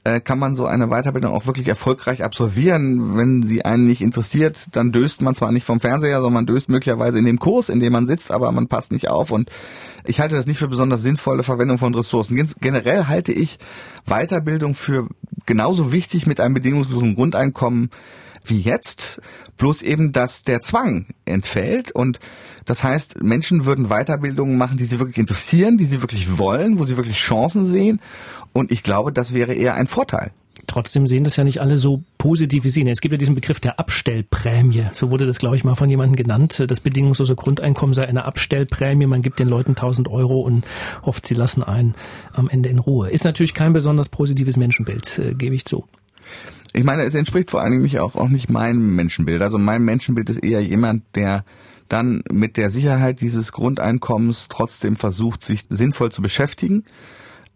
äh, 0.05 0.21
kann 0.21 0.39
man 0.39 0.55
so 0.55 0.65
eine 0.67 0.89
Weiterbildung 0.89 1.33
auch 1.33 1.47
wirklich 1.47 1.69
erfolgreich 1.69 2.25
absolvieren. 2.25 3.17
Wenn 3.17 3.43
sie 3.43 3.65
einen 3.65 3.87
nicht 3.87 4.01
interessiert, 4.01 4.69
dann 4.73 4.93
döst 4.93 5.21
man 5.21 5.35
zwar 5.35 5.53
nicht 5.53 5.65
vom 5.65 5.81
Fernseher, 5.81 6.17
sondern 6.17 6.35
man 6.35 6.47
döst 6.47 6.69
möglicherweise 6.69 7.19
in 7.19 7.27
dem 7.27 7.39
Kurs, 7.39 7.69
in 7.69 7.81
dem 7.81 7.93
man 7.93 8.07
sitzt, 8.07 8.31
aber 8.31 8.51
man 8.53 8.67
passt 8.67 8.93
nicht 8.93 9.09
auf. 9.09 9.31
Und 9.31 9.51
ich 10.07 10.21
halte 10.21 10.37
das 10.37 10.47
nicht 10.47 10.59
für 10.59 10.69
besonders 10.69 11.03
sinnvolle 11.03 11.43
Verwendung 11.43 11.79
von 11.79 11.95
Ressourcen. 11.95 12.43
Generell 12.61 13.07
halte 13.09 13.33
ich 13.33 13.59
Weiterbildung 14.07 14.75
für 14.75 15.09
genauso 15.45 15.93
wichtig 15.93 16.27
mit 16.27 16.41
einem 16.41 16.55
bedingungslosen 16.55 17.15
Grundeinkommen 17.15 17.91
wie 18.45 18.61
jetzt, 18.61 19.21
bloß 19.59 19.83
eben, 19.83 20.13
dass 20.13 20.43
der 20.43 20.61
Zwang 20.61 21.07
entfällt 21.25 21.93
und 21.93 22.19
das 22.65 22.85
heißt, 22.85 23.23
Menschen 23.23 23.65
würden 23.65 23.89
Weiterbildungen 23.89 24.57
machen, 24.57 24.77
die 24.77 24.85
sie 24.85 24.99
wirklich 24.99 25.19
interessieren, 25.19 25.77
die 25.77 25.85
sie 25.85 26.03
wirklich 26.03 26.39
wollen, 26.39 26.79
wo 26.79 26.85
sie 26.85 26.97
wirklich 26.97 27.19
Chancen 27.19 27.67
sehen 27.67 28.01
und 28.53 28.71
ich 28.71 28.83
glaube, 28.83 29.13
das 29.13 29.35
wäre 29.35 29.55
eher 29.55 29.75
ein 29.75 29.87
Vorteil. 29.87 30.33
Trotzdem 30.67 31.07
sehen 31.07 31.25
das 31.25 31.37
ja 31.37 31.45
nicht 31.45 31.61
alle 31.61 31.77
so 31.77 32.03
positiv 32.19 32.65
wie 32.65 32.71
Sie. 32.71 32.89
Es 32.89 33.01
gibt 33.01 33.13
ja 33.13 33.19
diesen 33.19 33.35
Begriff 33.35 33.61
der 33.61 33.79
Abstellprämie. 33.79 34.87
So 34.93 35.11
wurde 35.11 35.27
das, 35.27 35.39
glaube 35.39 35.57
ich, 35.57 35.65
mal 35.65 35.75
von 35.75 35.91
jemandem 35.91 36.17
genannt. 36.17 36.63
Das 36.69 36.81
bedingungslose 36.81 37.35
Grundeinkommen 37.35 37.95
sei 37.95 38.07
eine 38.07 38.25
Abstellprämie. 38.25 39.07
Man 39.07 39.23
gibt 39.23 39.41
den 39.41 39.49
Leuten 39.49 39.71
1000 39.71 40.09
Euro 40.09 40.41
und 40.41 40.65
hofft, 41.03 41.27
sie 41.27 41.35
lassen 41.35 41.63
einen 41.63 41.95
am 42.33 42.49
Ende 42.49 42.69
in 42.69 42.79
Ruhe. 42.79 43.11
Ist 43.11 43.25
natürlich 43.25 43.55
kein 43.55 43.73
besonders 43.73 44.09
positives 44.09 44.57
Menschenbild, 44.57 45.19
äh, 45.19 45.35
gebe 45.35 45.55
ich 45.55 45.65
zu. 45.65 45.87
Ich 46.73 46.85
meine, 46.85 47.03
es 47.03 47.15
entspricht 47.15 47.51
vor 47.51 47.61
allen 47.61 47.73
Dingen 47.73 47.99
auch, 47.99 48.15
auch 48.15 48.29
nicht 48.29 48.51
meinem 48.51 48.95
Menschenbild. 48.95 49.43
Also 49.43 49.59
mein 49.59 49.83
Menschenbild 49.83 50.31
ist 50.31 50.39
eher 50.39 50.63
jemand, 50.63 51.03
der 51.17 51.45
dann 51.89 52.23
mit 52.31 52.57
der 52.57 52.71
Sicherheit 52.71 53.21
dieses 53.21 53.53
Grundeinkommens 53.53 54.47
trotzdem 54.49 54.97
versucht, 54.97 55.43
sich 55.43 55.67
sinnvoll 55.69 56.13
zu 56.13 56.23
beschäftigen. 56.23 56.85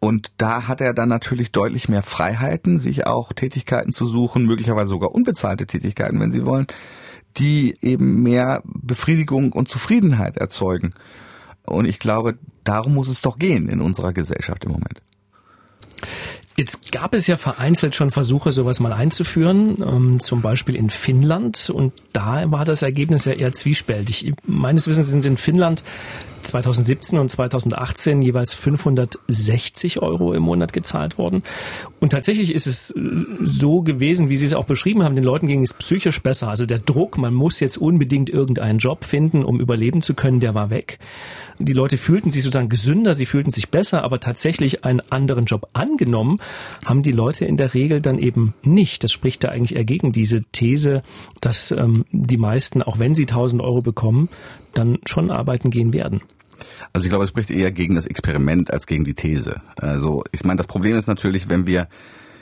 Und 0.00 0.32
da 0.36 0.68
hat 0.68 0.80
er 0.80 0.92
dann 0.92 1.08
natürlich 1.08 1.52
deutlich 1.52 1.88
mehr 1.88 2.02
Freiheiten, 2.02 2.78
sich 2.78 3.06
auch 3.06 3.32
Tätigkeiten 3.32 3.92
zu 3.92 4.06
suchen, 4.06 4.44
möglicherweise 4.44 4.88
sogar 4.88 5.14
unbezahlte 5.14 5.66
Tätigkeiten, 5.66 6.20
wenn 6.20 6.32
Sie 6.32 6.44
wollen, 6.44 6.66
die 7.36 7.76
eben 7.80 8.22
mehr 8.22 8.62
Befriedigung 8.64 9.52
und 9.52 9.68
Zufriedenheit 9.68 10.36
erzeugen. 10.36 10.92
Und 11.64 11.86
ich 11.86 11.98
glaube, 11.98 12.36
darum 12.64 12.94
muss 12.94 13.08
es 13.08 13.22
doch 13.22 13.38
gehen 13.38 13.68
in 13.68 13.80
unserer 13.80 14.12
Gesellschaft 14.12 14.64
im 14.64 14.72
Moment. 14.72 15.00
Jetzt 16.56 16.92
gab 16.92 17.14
es 17.14 17.26
ja 17.26 17.36
vereinzelt 17.36 17.94
schon 17.94 18.12
Versuche, 18.12 18.52
sowas 18.52 18.78
mal 18.78 18.92
einzuführen, 18.92 19.76
ähm, 19.84 20.20
zum 20.20 20.40
Beispiel 20.40 20.76
in 20.76 20.88
Finnland. 20.88 21.68
Und 21.70 21.92
da 22.12 22.50
war 22.50 22.64
das 22.64 22.82
Ergebnis 22.82 23.24
ja 23.24 23.32
eher 23.32 23.52
zwiespältig. 23.52 24.32
Meines 24.46 24.86
Wissens 24.86 25.08
sind 25.08 25.26
in 25.26 25.36
Finnland 25.36 25.82
2017 26.44 27.18
und 27.18 27.30
2018 27.30 28.22
jeweils 28.22 28.54
560 28.54 30.00
Euro 30.02 30.32
im 30.32 30.42
Monat 30.42 30.72
gezahlt 30.72 31.18
worden. 31.18 31.42
Und 32.00 32.10
tatsächlich 32.10 32.52
ist 32.52 32.66
es 32.66 32.90
äh, 32.90 33.00
so 33.42 33.82
gewesen, 33.82 34.28
wie 34.28 34.36
Sie 34.36 34.46
es 34.46 34.54
auch 34.54 34.66
beschrieben 34.66 35.02
haben, 35.02 35.16
den 35.16 35.24
Leuten 35.24 35.46
ging 35.46 35.62
es 35.62 35.74
psychisch 35.74 36.22
besser. 36.22 36.48
Also 36.48 36.66
der 36.66 36.78
Druck, 36.78 37.18
man 37.18 37.34
muss 37.34 37.60
jetzt 37.60 37.78
unbedingt 37.78 38.30
irgendeinen 38.30 38.78
Job 38.78 39.04
finden, 39.04 39.44
um 39.44 39.60
überleben 39.60 40.02
zu 40.02 40.14
können, 40.14 40.40
der 40.40 40.54
war 40.54 40.70
weg. 40.70 40.98
Die 41.58 41.72
Leute 41.72 41.98
fühlten 41.98 42.30
sich 42.30 42.42
sozusagen 42.42 42.68
gesünder, 42.68 43.14
sie 43.14 43.26
fühlten 43.26 43.50
sich 43.50 43.70
besser, 43.70 44.02
aber 44.02 44.20
tatsächlich 44.20 44.84
einen 44.84 45.00
anderen 45.00 45.44
Job 45.46 45.68
angenommen 45.72 46.40
haben 46.84 47.02
die 47.02 47.12
Leute 47.12 47.44
in 47.44 47.56
der 47.56 47.74
Regel 47.74 48.00
dann 48.00 48.18
eben 48.18 48.54
nicht. 48.62 49.04
Das 49.04 49.12
spricht 49.12 49.44
da 49.44 49.48
eigentlich 49.48 49.76
eher 49.76 49.84
gegen 49.84 50.12
diese 50.12 50.42
These, 50.52 51.02
dass 51.40 51.70
ähm, 51.70 52.04
die 52.12 52.38
meisten, 52.38 52.82
auch 52.82 52.98
wenn 52.98 53.14
sie 53.14 53.22
1000 53.22 53.62
Euro 53.62 53.80
bekommen, 53.80 54.28
dann 54.72 54.98
schon 55.06 55.30
arbeiten 55.30 55.70
gehen 55.70 55.92
werden. 55.92 56.22
Also 56.92 57.04
ich 57.04 57.10
glaube, 57.10 57.24
es 57.24 57.30
spricht 57.30 57.50
eher 57.50 57.72
gegen 57.72 57.94
das 57.94 58.06
Experiment 58.06 58.70
als 58.70 58.86
gegen 58.86 59.04
die 59.04 59.14
These. 59.14 59.60
Also 59.76 60.24
ich 60.32 60.44
meine, 60.44 60.58
das 60.58 60.66
Problem 60.66 60.96
ist 60.96 61.06
natürlich, 61.06 61.48
wenn 61.48 61.66
wir 61.66 61.88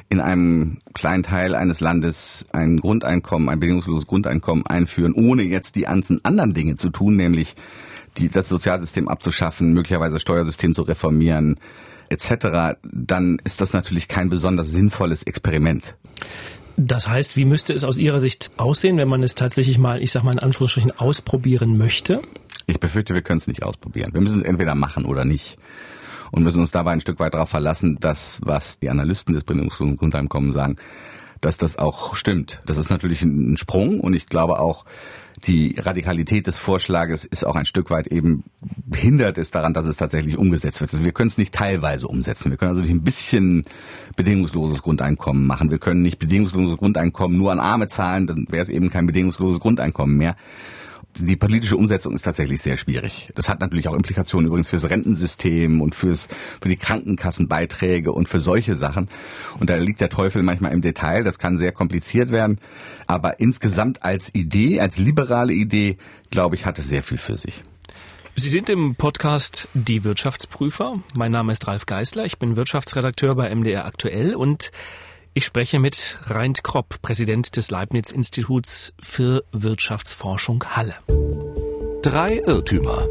in 0.08 0.20
einem 0.20 0.78
kleinen 0.92 1.22
Teil 1.22 1.54
eines 1.54 1.80
Landes 1.80 2.44
ein 2.52 2.76
Grundeinkommen, 2.78 3.48
ein 3.48 3.60
bedingungsloses 3.60 4.06
Grundeinkommen 4.06 4.66
einführen, 4.66 5.14
ohne 5.14 5.42
jetzt 5.42 5.74
die 5.74 5.82
ganzen 5.82 6.22
anderen 6.22 6.52
Dinge 6.52 6.74
zu 6.74 6.90
tun, 6.90 7.16
nämlich 7.16 7.56
die, 8.18 8.28
das 8.28 8.48
Sozialsystem 8.48 9.08
abzuschaffen, 9.08 9.72
möglicherweise 9.72 10.14
das 10.14 10.22
Steuersystem 10.22 10.74
zu 10.74 10.82
reformieren, 10.82 11.58
etc., 12.08 12.78
dann 12.82 13.38
ist 13.44 13.60
das 13.60 13.72
natürlich 13.72 14.08
kein 14.08 14.28
besonders 14.28 14.70
sinnvolles 14.70 15.22
Experiment. 15.22 15.94
Das 16.76 17.08
heißt, 17.08 17.36
wie 17.36 17.44
müsste 17.44 17.74
es 17.74 17.84
aus 17.84 17.98
Ihrer 17.98 18.18
Sicht 18.18 18.50
aussehen, 18.56 18.96
wenn 18.96 19.08
man 19.08 19.22
es 19.22 19.34
tatsächlich 19.34 19.78
mal, 19.78 20.02
ich 20.02 20.12
sag 20.12 20.22
mal 20.24 20.32
in 20.32 20.38
Anführungsstrichen, 20.38 20.92
ausprobieren 20.92 21.76
möchte? 21.76 22.22
Ich 22.66 22.80
befürchte, 22.80 23.14
wir 23.14 23.22
können 23.22 23.38
es 23.38 23.46
nicht 23.46 23.62
ausprobieren. 23.62 24.14
Wir 24.14 24.20
müssen 24.20 24.40
es 24.40 24.44
entweder 24.44 24.74
machen 24.74 25.04
oder 25.04 25.24
nicht. 25.24 25.56
Und 26.30 26.44
müssen 26.44 26.60
uns 26.60 26.70
dabei 26.70 26.92
ein 26.92 27.02
Stück 27.02 27.20
weit 27.20 27.34
darauf 27.34 27.50
verlassen, 27.50 27.98
dass, 28.00 28.40
was 28.42 28.78
die 28.78 28.88
Analysten 28.88 29.34
des 29.34 29.44
bedingungslosen 29.44 29.98
Grundeinkommens 29.98 30.54
sagen, 30.54 30.76
dass 31.42 31.58
das 31.58 31.76
auch 31.76 32.16
stimmt. 32.16 32.60
Das 32.64 32.78
ist 32.78 32.88
natürlich 32.88 33.22
ein 33.22 33.58
Sprung 33.58 34.00
und 34.00 34.14
ich 34.14 34.26
glaube 34.26 34.58
auch, 34.58 34.86
die 35.44 35.76
Radikalität 35.78 36.46
des 36.46 36.58
Vorschlages 36.58 37.24
ist 37.24 37.44
auch 37.44 37.56
ein 37.56 37.64
Stück 37.64 37.90
weit 37.90 38.06
eben 38.06 38.44
behindert 38.60 39.38
ist 39.38 39.54
daran, 39.54 39.74
dass 39.74 39.86
es 39.86 39.96
tatsächlich 39.96 40.38
umgesetzt 40.38 40.80
wird. 40.80 40.92
Also 40.92 41.04
wir 41.04 41.12
können 41.12 41.28
es 41.28 41.38
nicht 41.38 41.54
teilweise 41.54 42.06
umsetzen. 42.06 42.50
Wir 42.50 42.58
können 42.58 42.70
also 42.70 42.82
nicht 42.82 42.90
ein 42.90 43.02
bisschen 43.02 43.64
bedingungsloses 44.16 44.82
Grundeinkommen 44.82 45.46
machen. 45.46 45.70
Wir 45.70 45.78
können 45.78 46.02
nicht 46.02 46.18
bedingungsloses 46.18 46.76
Grundeinkommen 46.76 47.36
nur 47.36 47.50
an 47.50 47.60
Arme 47.60 47.88
zahlen, 47.88 48.26
dann 48.26 48.46
wäre 48.50 48.62
es 48.62 48.68
eben 48.68 48.90
kein 48.90 49.06
bedingungsloses 49.06 49.60
Grundeinkommen 49.60 50.16
mehr 50.16 50.36
die 51.18 51.36
politische 51.36 51.76
Umsetzung 51.76 52.14
ist 52.14 52.22
tatsächlich 52.22 52.62
sehr 52.62 52.76
schwierig. 52.76 53.30
Das 53.34 53.48
hat 53.48 53.60
natürlich 53.60 53.88
auch 53.88 53.94
Implikationen 53.94 54.46
übrigens 54.46 54.68
fürs 54.68 54.88
Rentensystem 54.88 55.80
und 55.80 55.94
fürs, 55.94 56.28
für 56.60 56.68
die 56.68 56.76
Krankenkassenbeiträge 56.76 58.12
und 58.12 58.28
für 58.28 58.40
solche 58.40 58.76
Sachen. 58.76 59.08
Und 59.58 59.68
da 59.68 59.76
liegt 59.76 60.00
der 60.00 60.08
Teufel 60.08 60.42
manchmal 60.42 60.72
im 60.72 60.80
Detail. 60.80 61.22
Das 61.24 61.38
kann 61.38 61.58
sehr 61.58 61.72
kompliziert 61.72 62.30
werden. 62.30 62.58
Aber 63.06 63.40
insgesamt 63.40 64.02
als 64.02 64.34
Idee, 64.34 64.80
als 64.80 64.98
liberale 64.98 65.52
Idee, 65.52 65.98
glaube 66.30 66.56
ich, 66.56 66.64
hat 66.64 66.78
es 66.78 66.88
sehr 66.88 67.02
viel 67.02 67.18
für 67.18 67.36
sich. 67.36 67.62
Sie 68.34 68.48
sind 68.48 68.70
im 68.70 68.94
Podcast 68.94 69.68
Die 69.74 70.04
Wirtschaftsprüfer. 70.04 70.94
Mein 71.14 71.32
Name 71.32 71.52
ist 71.52 71.66
Ralf 71.66 71.84
Geißler. 71.84 72.24
Ich 72.24 72.38
bin 72.38 72.56
Wirtschaftsredakteur 72.56 73.34
bei 73.34 73.54
MDR 73.54 73.84
Aktuell 73.84 74.34
und 74.34 74.70
ich 75.34 75.44
spreche 75.44 75.78
mit 75.78 76.18
Reint 76.26 76.62
Kropp, 76.62 77.00
Präsident 77.00 77.56
des 77.56 77.70
Leibniz-Instituts 77.70 78.92
für 79.00 79.44
Wirtschaftsforschung 79.52 80.64
Halle. 80.64 80.94
Drei 82.02 82.42
Irrtümer. 82.46 83.06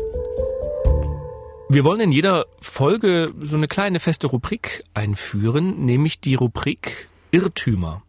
Wir 1.69 1.83
wollen 1.83 2.01
in 2.01 2.11
jeder 2.11 2.45
Folge 2.59 3.31
so 3.41 3.57
eine 3.57 3.67
kleine 3.67 3.99
feste 3.99 4.27
Rubrik 4.27 4.83
einführen, 4.93 5.85
nämlich 5.85 6.19
die 6.19 6.35
Rubrik 6.35 7.07
Irrtümer. 7.31 8.03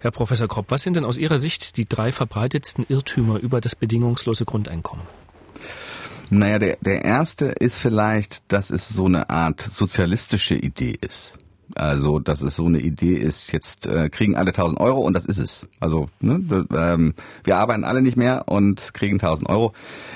Herr 0.00 0.10
Professor 0.10 0.48
Kropp, 0.48 0.70
was 0.70 0.82
sind 0.82 0.96
denn 0.96 1.04
aus 1.04 1.16
Ihrer 1.16 1.38
Sicht 1.38 1.76
die 1.76 1.88
drei 1.88 2.12
verbreitetsten 2.12 2.86
Irrtümer 2.88 3.38
über 3.40 3.60
das 3.60 3.74
bedingungslose 3.74 4.44
Grundeinkommen? 4.44 5.04
Naja, 6.30 6.58
der, 6.58 6.78
der 6.80 7.04
erste 7.04 7.46
ist 7.46 7.78
vielleicht, 7.78 8.42
dass 8.48 8.70
es 8.70 8.88
so 8.88 9.06
eine 9.06 9.28
Art 9.28 9.60
sozialistische 9.60 10.54
Idee 10.54 10.96
ist. 11.00 11.38
Also, 11.74 12.18
dass 12.18 12.42
es 12.42 12.56
so 12.56 12.66
eine 12.66 12.80
Idee 12.80 13.14
ist, 13.14 13.52
jetzt 13.52 13.86
äh, 13.86 14.08
kriegen 14.08 14.36
alle 14.36 14.50
1000 14.50 14.80
Euro 14.80 15.00
und 15.00 15.14
das 15.14 15.24
ist 15.24 15.38
es. 15.38 15.66
Also, 15.80 16.08
ne, 16.20 16.66
ähm, 16.76 17.14
wir 17.42 17.56
arbeiten 17.56 17.84
alle 17.84 18.02
nicht 18.02 18.16
mehr 18.16 18.44
und 18.46 18.94
kriegen 18.94 19.14
1000 19.14 19.48
Euro. 19.48 19.72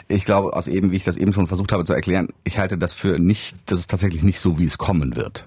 Ich 0.09 0.25
glaube, 0.25 0.55
aus 0.55 0.67
eben, 0.67 0.90
wie 0.93 0.97
ich 0.97 1.05
das 1.05 1.17
eben 1.17 1.33
schon 1.33 1.47
versucht 1.47 1.73
habe 1.73 1.85
zu 1.85 1.95
erklären, 1.95 2.28
ich 2.45 2.59
halte 2.59 2.78
das 2.78 2.93
für 2.93 3.19
nicht, 3.19 3.57
das 3.67 3.78
ist 3.78 3.90
tatsächlich 3.90 4.23
nicht 4.23 4.40
so, 4.40 4.59
wie 4.59 4.67
es 4.67 4.78
kommen 4.78 5.17
wird. 5.17 5.47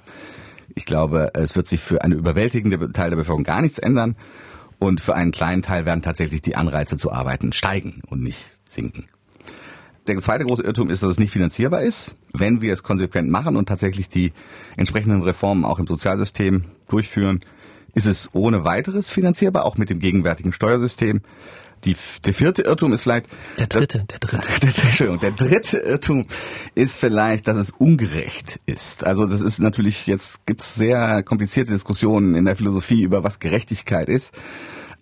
Ich 0.76 0.86
glaube, 0.86 1.32
es 1.34 1.56
wird 1.56 1.68
sich 1.68 1.82
für 1.82 2.04
eine 2.04 2.16
überwältigende 2.16 2.92
Teil 2.92 3.10
der 3.10 3.18
Bevölkerung 3.18 3.44
gar 3.44 3.62
nichts 3.62 3.78
ändern 3.78 4.16
und 4.80 5.02
für 5.02 5.16
einen 5.16 5.32
kleinen 5.32 5.62
Teil 5.62 5.86
werden 5.86 6.02
tatsächlich 6.02 6.42
die 6.42 6.56
Anreize 6.56 6.98
zu 6.98 7.12
arbeiten 7.12 7.54
steigen 7.54 8.02
und 8.10 8.24
nicht 8.24 8.44
sinken. 8.66 9.06
Der 10.08 10.20
zweite 10.20 10.46
große 10.46 10.64
Irrtum 10.64 10.90
ist, 10.90 11.04
dass 11.04 11.12
es 11.12 11.20
nicht 11.20 11.32
finanzierbar 11.32 11.84
ist. 11.84 12.16
Wenn 12.34 12.62
wir 12.62 12.74
es 12.74 12.82
konsequent 12.82 13.30
machen 13.30 13.56
und 13.56 13.68
tatsächlich 13.68 14.10
die 14.10 14.34
entsprechenden 14.76 15.22
Reformen 15.22 15.64
auch 15.64 15.80
im 15.80 15.86
Sozialsystem 15.86 16.66
durchführen, 16.88 17.42
ist 17.94 18.08
es 18.08 18.30
ohne 18.34 18.64
weiteres 18.64 19.10
finanzierbar, 19.10 19.66
auch 19.66 19.78
mit 19.78 19.90
dem 19.90 20.00
gegenwärtigen 20.00 20.54
Steuersystem. 20.54 21.22
Die, 21.86 21.96
der 22.26 22.34
vierte 22.34 22.62
Irrtum 22.62 22.94
ist 22.94 23.02
vielleicht. 23.02 23.26
Der 23.60 23.68
dritte, 23.68 24.06
der 24.10 24.20
dritte. 24.20 24.48
Der, 24.62 24.84
Entschuldigung, 24.84 25.20
der 25.20 25.32
dritte 25.32 25.78
Irrtum 25.78 26.26
ist 26.76 26.96
vielleicht, 26.96 27.48
dass 27.48 27.58
es 27.58 27.72
ungerecht 27.72 28.60
ist. 28.68 29.04
Also 29.04 29.26
das 29.26 29.42
ist 29.42 29.60
natürlich, 29.60 30.06
jetzt 30.06 30.46
gibt 30.46 30.62
es 30.62 30.76
sehr 30.76 31.24
komplizierte 31.24 31.72
Diskussionen 31.72 32.36
in 32.36 32.46
der 32.46 32.56
Philosophie 32.56 33.02
über 33.02 33.24
was 33.24 33.40
Gerechtigkeit 33.40 34.10
ist. 34.10 34.32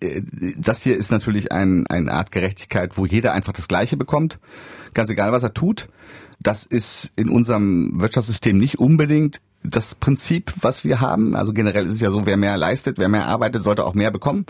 Äh, 0.00 0.22
das 0.58 0.82
hier 0.82 0.96
ist 0.96 1.10
natürlich 1.10 1.52
ein, 1.52 1.86
eine 1.86 2.12
Art 2.12 2.32
Gerechtigkeit, 2.32 2.96
wo 2.96 3.06
jeder 3.06 3.32
einfach 3.32 3.52
das 3.52 3.68
Gleiche 3.68 3.96
bekommt, 3.96 4.38
ganz 4.94 5.10
egal, 5.10 5.32
was 5.32 5.42
er 5.42 5.54
tut. 5.54 5.88
Das 6.40 6.64
ist 6.64 7.10
in 7.16 7.28
unserem 7.28 8.00
Wirtschaftssystem 8.00 8.58
nicht 8.58 8.78
unbedingt 8.78 9.40
das 9.62 9.94
Prinzip, 9.94 10.52
was 10.60 10.84
wir 10.84 11.00
haben. 11.00 11.36
Also 11.36 11.52
generell 11.52 11.84
ist 11.84 11.92
es 11.92 12.00
ja 12.00 12.10
so, 12.10 12.24
wer 12.24 12.38
mehr 12.38 12.56
leistet, 12.56 12.98
wer 12.98 13.08
mehr 13.08 13.26
arbeitet, 13.26 13.62
sollte 13.62 13.84
auch 13.84 13.94
mehr 13.94 14.10
bekommen. 14.10 14.46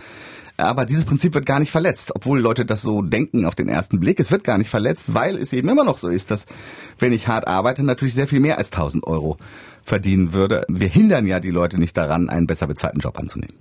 Aber 0.56 0.84
dieses 0.84 1.04
Prinzip 1.04 1.34
wird 1.34 1.46
gar 1.46 1.58
nicht 1.58 1.70
verletzt, 1.72 2.12
obwohl 2.14 2.38
Leute 2.38 2.66
das 2.66 2.82
so 2.82 3.02
denken 3.02 3.46
auf 3.46 3.54
den 3.54 3.68
ersten 3.68 3.98
Blick. 3.98 4.20
Es 4.20 4.30
wird 4.30 4.44
gar 4.44 4.58
nicht 4.58 4.68
verletzt, 4.68 5.14
weil 5.14 5.36
es 5.36 5.52
eben 5.52 5.68
immer 5.68 5.84
noch 5.84 5.98
so 5.98 6.08
ist, 6.08 6.30
dass 6.30 6.46
wenn 6.98 7.12
ich 7.12 7.28
hart 7.28 7.48
arbeite, 7.48 7.82
natürlich 7.82 8.14
sehr 8.14 8.28
viel 8.28 8.40
mehr 8.40 8.58
als 8.58 8.70
1000 8.70 9.04
Euro 9.06 9.38
verdienen 9.82 10.32
würde. 10.32 10.64
Wir 10.68 10.88
hindern 10.88 11.26
ja 11.26 11.40
die 11.40 11.50
Leute 11.50 11.78
nicht 11.78 11.96
daran, 11.96 12.28
einen 12.28 12.46
besser 12.46 12.66
bezahlten 12.66 13.00
Job 13.00 13.18
anzunehmen. 13.18 13.54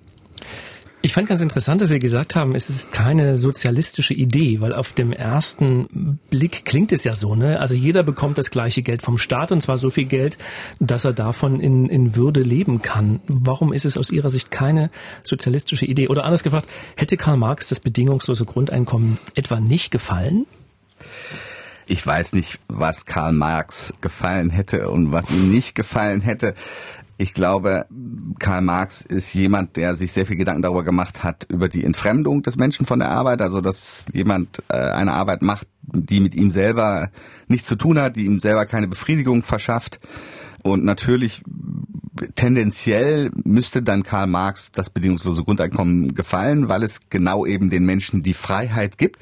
Ich 1.02 1.14
fand 1.14 1.30
ganz 1.30 1.40
interessant, 1.40 1.82
dass 1.82 1.90
Sie 1.90 2.00
gesagt 2.00 2.36
haben, 2.36 2.56
es 2.56 2.70
ist 2.70 2.92
keine 2.92 3.38
sozialistische 3.38 4.14
Idee, 4.14 4.60
weil 4.60 4.74
auf 4.74 4.92
dem 4.92 5.14
ersten 5.14 6.20
Blick 6.30 6.66
klingt 6.66 6.92
es 6.92 7.06
ja 7.06 7.14
so, 7.14 7.36
ne? 7.36 7.62
Also 7.62 7.74
jeder 7.74 8.04
bekommt 8.04 8.38
das 8.38 8.52
gleiche 8.52 8.82
Geld 8.82 9.02
vom 9.02 9.18
Staat 9.18 9.54
und 9.54 9.62
zwar 9.62 9.78
so 9.78 9.92
viel 9.92 10.06
Geld, 10.06 10.38
dass 10.82 11.06
er 11.06 11.14
davon 11.14 11.62
in, 11.62 11.88
in 11.88 12.18
Würde 12.18 12.42
leben 12.42 12.82
kann. 12.82 13.22
Warum 13.28 13.72
ist 13.72 13.86
es 13.86 13.98
aus 13.98 14.10
Ihrer 14.10 14.30
Sicht 14.30 14.52
keine 14.52 14.92
sozialistische 15.24 15.86
Idee? 15.86 16.10
Oder 16.10 16.26
anders 16.26 16.44
gefragt, 16.44 16.68
hätte 16.98 17.16
Karl 17.16 17.38
Marx 17.38 17.70
das 17.70 17.80
bedingungslose 17.80 18.44
Grundeinkommen 18.44 19.20
etwa 19.36 19.62
nicht 19.62 19.92
gefallen? 19.92 20.48
Ich 21.92 22.06
weiß 22.06 22.34
nicht, 22.34 22.60
was 22.68 23.08
Karl 23.08 23.32
Marx 23.32 23.94
gefallen 24.00 24.52
hätte 24.52 24.90
und 24.90 25.12
was 25.12 25.32
ihm 25.32 25.50
nicht 25.50 25.74
gefallen 25.74 26.22
hätte. 26.22 26.54
Ich 27.22 27.34
glaube, 27.34 27.86
Karl 28.40 28.62
Marx 28.62 29.02
ist 29.02 29.34
jemand, 29.34 29.76
der 29.76 29.98
sich 29.98 30.14
sehr 30.14 30.26
viel 30.26 30.38
Gedanken 30.38 30.62
darüber 30.62 30.86
gemacht 30.86 31.22
hat, 31.22 31.46
über 31.50 31.68
die 31.68 31.84
Entfremdung 31.84 32.44
des 32.44 32.56
Menschen 32.56 32.86
von 32.86 33.00
der 33.00 33.10
Arbeit, 33.10 33.42
also 33.42 33.60
dass 33.60 34.06
jemand 34.14 34.64
äh, 34.70 34.78
eine 34.78 35.12
Arbeit 35.12 35.42
macht, 35.42 35.68
die 35.82 36.22
mit 36.22 36.34
ihm 36.34 36.50
selber 36.50 37.12
nichts 37.50 37.68
zu 37.68 37.76
tun 37.76 38.00
hat, 38.00 38.16
die 38.16 38.24
ihm 38.24 38.40
selber 38.40 38.66
keine 38.66 38.88
Befriedigung 38.88 39.44
verschafft. 39.44 40.00
Und 40.64 40.86
natürlich 40.86 41.44
tendenziell 42.36 43.32
müsste 43.44 43.84
dann 43.84 44.04
Karl 44.04 44.28
Marx 44.28 44.72
das 44.72 44.90
bedingungslose 44.90 45.44
Grundeinkommen 45.44 46.14
gefallen, 46.16 46.70
weil 46.70 46.84
es 46.84 47.10
genau 47.10 47.46
eben 47.46 47.70
den 47.70 47.84
Menschen 47.84 48.24
die 48.24 48.34
Freiheit 48.34 48.98
gibt, 48.98 49.18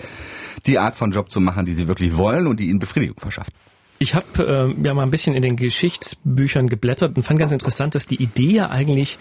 die 0.68 0.78
Art 0.78 0.96
von 0.96 1.12
Job 1.12 1.32
zu 1.32 1.40
machen, 1.40 1.66
die 1.66 1.74
sie 1.74 1.88
wirklich 1.88 2.16
wollen 2.16 2.46
und 2.46 2.60
die 2.60 2.70
ihnen 2.70 2.78
Befriedigung 2.78 3.20
verschafft. 3.20 3.54
Ich 4.00 4.14
habe 4.16 4.76
äh, 4.78 4.86
ja 4.86 4.94
mal 4.94 5.04
ein 5.04 5.12
bisschen 5.12 5.34
in 5.34 5.42
den 5.42 5.56
Geschichtsbüchern 5.56 6.68
geblättert 6.68 7.16
und 7.16 7.24
fand 7.24 7.40
ganz 7.40 7.52
interessant, 7.52 7.96
dass 7.96 8.06
die 8.06 8.22
Idee 8.22 8.52
ja 8.52 8.70
eigentlich 8.70 9.18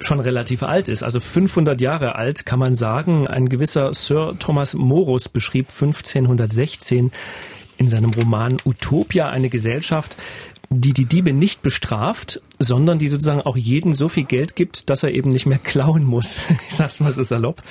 schon 0.00 0.20
relativ 0.20 0.62
alt 0.62 0.88
ist. 0.88 1.02
Also 1.02 1.20
500 1.20 1.80
Jahre 1.80 2.14
alt 2.14 2.46
kann 2.46 2.58
man 2.58 2.74
sagen. 2.74 3.26
Ein 3.26 3.48
gewisser 3.48 3.92
Sir 3.94 4.36
Thomas 4.38 4.74
Morus 4.74 5.28
beschrieb 5.28 5.68
1516 5.68 7.10
in 7.78 7.88
seinem 7.88 8.10
Roman 8.10 8.56
Utopia 8.64 9.28
eine 9.28 9.48
Gesellschaft, 9.48 10.16
die 10.70 10.92
die 10.92 11.06
Diebe 11.06 11.32
nicht 11.32 11.62
bestraft, 11.62 12.42
sondern 12.58 12.98
die 12.98 13.08
sozusagen 13.08 13.40
auch 13.40 13.56
jedem 13.56 13.96
so 13.96 14.08
viel 14.08 14.24
Geld 14.24 14.54
gibt, 14.54 14.90
dass 14.90 15.02
er 15.02 15.12
eben 15.12 15.30
nicht 15.30 15.46
mehr 15.46 15.58
klauen 15.58 16.04
muss. 16.04 16.42
Ich 16.68 16.74
sag's 16.74 17.00
mal 17.00 17.12
so 17.12 17.22
salopp. 17.22 17.62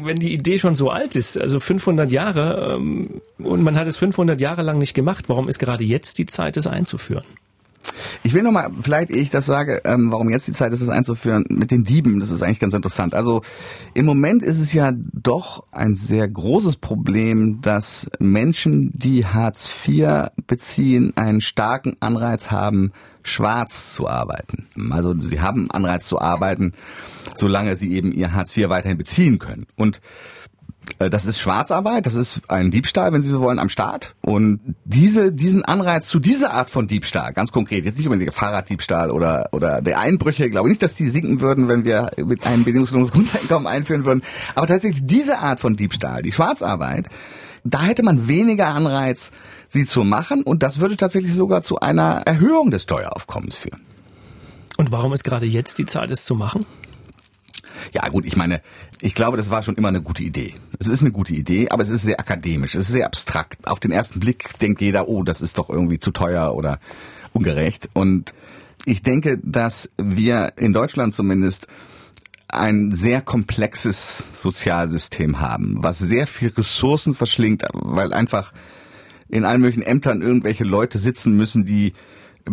Wenn 0.00 0.18
die 0.18 0.34
Idee 0.34 0.58
schon 0.58 0.74
so 0.74 0.90
alt 0.90 1.16
ist, 1.16 1.40
also 1.40 1.60
500 1.60 2.12
Jahre, 2.12 2.76
ähm, 2.76 3.22
und 3.38 3.62
man 3.62 3.76
hat 3.76 3.86
es 3.86 3.96
500 3.96 4.40
Jahre 4.40 4.62
lang 4.62 4.78
nicht 4.78 4.92
gemacht, 4.92 5.28
warum 5.28 5.48
ist 5.48 5.58
gerade 5.58 5.84
jetzt 5.84 6.18
die 6.18 6.26
Zeit, 6.26 6.56
es 6.56 6.66
einzuführen? 6.66 7.24
Ich 8.22 8.34
will 8.34 8.42
nochmal, 8.42 8.70
vielleicht 8.82 9.10
ehe 9.10 9.22
ich 9.22 9.30
das 9.30 9.46
sage, 9.46 9.82
ähm, 9.84 10.12
warum 10.12 10.30
jetzt 10.30 10.46
die 10.46 10.52
Zeit 10.52 10.72
ist, 10.72 10.80
das 10.80 10.88
einzuführen, 10.88 11.44
mit 11.48 11.70
den 11.70 11.84
Dieben, 11.84 12.20
das 12.20 12.30
ist 12.30 12.42
eigentlich 12.42 12.60
ganz 12.60 12.74
interessant. 12.74 13.14
Also 13.14 13.42
im 13.94 14.06
Moment 14.06 14.42
ist 14.42 14.60
es 14.60 14.72
ja 14.72 14.92
doch 14.94 15.64
ein 15.72 15.94
sehr 15.94 16.28
großes 16.28 16.76
Problem, 16.76 17.60
dass 17.60 18.08
Menschen, 18.18 18.92
die 18.94 19.26
Hartz 19.26 19.72
IV 19.86 20.28
beziehen, 20.46 21.12
einen 21.16 21.40
starken 21.40 21.96
Anreiz 22.00 22.50
haben, 22.50 22.92
schwarz 23.22 23.94
zu 23.94 24.08
arbeiten. 24.08 24.66
Also 24.90 25.14
sie 25.20 25.40
haben 25.40 25.70
Anreiz 25.70 26.06
zu 26.06 26.20
arbeiten, 26.20 26.72
solange 27.34 27.76
sie 27.76 27.92
eben 27.92 28.12
ihr 28.12 28.32
Hartz 28.32 28.56
IV 28.56 28.68
weiterhin 28.68 28.98
beziehen 28.98 29.38
können. 29.38 29.66
Und 29.76 30.00
das 30.98 31.26
ist 31.26 31.38
Schwarzarbeit, 31.40 32.06
das 32.06 32.14
ist 32.14 32.42
ein 32.48 32.70
Diebstahl, 32.70 33.12
wenn 33.12 33.22
Sie 33.22 33.30
so 33.30 33.40
wollen, 33.40 33.58
am 33.58 33.68
Staat. 33.68 34.14
Und 34.20 34.60
diese, 34.84 35.32
diesen 35.32 35.64
Anreiz 35.64 36.08
zu 36.08 36.18
dieser 36.18 36.52
Art 36.52 36.70
von 36.70 36.88
Diebstahl, 36.88 37.32
ganz 37.32 37.52
konkret, 37.52 37.84
jetzt 37.84 37.98
nicht 37.98 38.06
unbedingt 38.06 38.28
der 38.28 38.32
Fahrraddiebstahl 38.32 39.10
oder, 39.10 39.48
oder 39.52 39.82
der 39.82 39.98
Einbrüche, 39.98 40.50
glaube 40.50 40.68
ich 40.68 40.72
nicht, 40.72 40.82
dass 40.82 40.94
die 40.94 41.08
sinken 41.08 41.40
würden, 41.40 41.68
wenn 41.68 41.84
wir 41.84 42.10
mit 42.24 42.46
einem 42.46 42.64
bedingungsloses 42.64 43.12
Grundeinkommen 43.12 43.66
einführen 43.66 44.04
würden. 44.04 44.22
Aber 44.54 44.66
tatsächlich 44.66 45.04
diese 45.04 45.38
Art 45.38 45.60
von 45.60 45.76
Diebstahl, 45.76 46.22
die 46.22 46.32
Schwarzarbeit, 46.32 47.08
da 47.64 47.82
hätte 47.82 48.02
man 48.02 48.28
weniger 48.28 48.68
Anreiz, 48.68 49.30
sie 49.68 49.86
zu 49.86 50.04
machen. 50.04 50.42
Und 50.42 50.62
das 50.62 50.80
würde 50.80 50.96
tatsächlich 50.96 51.34
sogar 51.34 51.62
zu 51.62 51.80
einer 51.80 52.22
Erhöhung 52.26 52.70
des 52.70 52.82
Steueraufkommens 52.82 53.56
führen. 53.56 53.80
Und 54.76 54.90
warum 54.90 55.12
ist 55.12 55.22
gerade 55.22 55.46
jetzt 55.46 55.78
die 55.78 55.86
Zeit, 55.86 56.10
es 56.10 56.24
zu 56.24 56.34
machen? 56.34 56.66
Ja 57.92 58.08
gut, 58.08 58.24
ich 58.24 58.36
meine, 58.36 58.62
ich 59.00 59.14
glaube, 59.14 59.36
das 59.36 59.50
war 59.50 59.62
schon 59.62 59.76
immer 59.76 59.88
eine 59.88 60.02
gute 60.02 60.22
Idee. 60.22 60.54
Es 60.78 60.88
ist 60.88 61.00
eine 61.00 61.12
gute 61.12 61.32
Idee, 61.32 61.68
aber 61.70 61.82
es 61.82 61.88
ist 61.88 62.02
sehr 62.02 62.20
akademisch, 62.20 62.74
es 62.74 62.86
ist 62.86 62.92
sehr 62.92 63.06
abstrakt. 63.06 63.66
Auf 63.66 63.80
den 63.80 63.92
ersten 63.92 64.20
Blick 64.20 64.58
denkt 64.58 64.80
jeder, 64.80 65.08
oh, 65.08 65.22
das 65.22 65.40
ist 65.40 65.58
doch 65.58 65.68
irgendwie 65.68 65.98
zu 65.98 66.10
teuer 66.10 66.54
oder 66.54 66.80
ungerecht. 67.32 67.88
Und 67.92 68.34
ich 68.84 69.02
denke, 69.02 69.38
dass 69.42 69.90
wir 69.96 70.52
in 70.56 70.72
Deutschland 70.72 71.14
zumindest 71.14 71.66
ein 72.48 72.92
sehr 72.92 73.22
komplexes 73.22 74.24
Sozialsystem 74.34 75.40
haben, 75.40 75.78
was 75.80 75.98
sehr 75.98 76.26
viel 76.26 76.50
Ressourcen 76.50 77.14
verschlingt, 77.14 77.64
weil 77.72 78.12
einfach 78.12 78.52
in 79.28 79.44
allen 79.46 79.62
möglichen 79.62 79.82
Ämtern 79.82 80.20
irgendwelche 80.20 80.64
Leute 80.64 80.98
sitzen 80.98 81.34
müssen, 81.34 81.64
die 81.64 81.94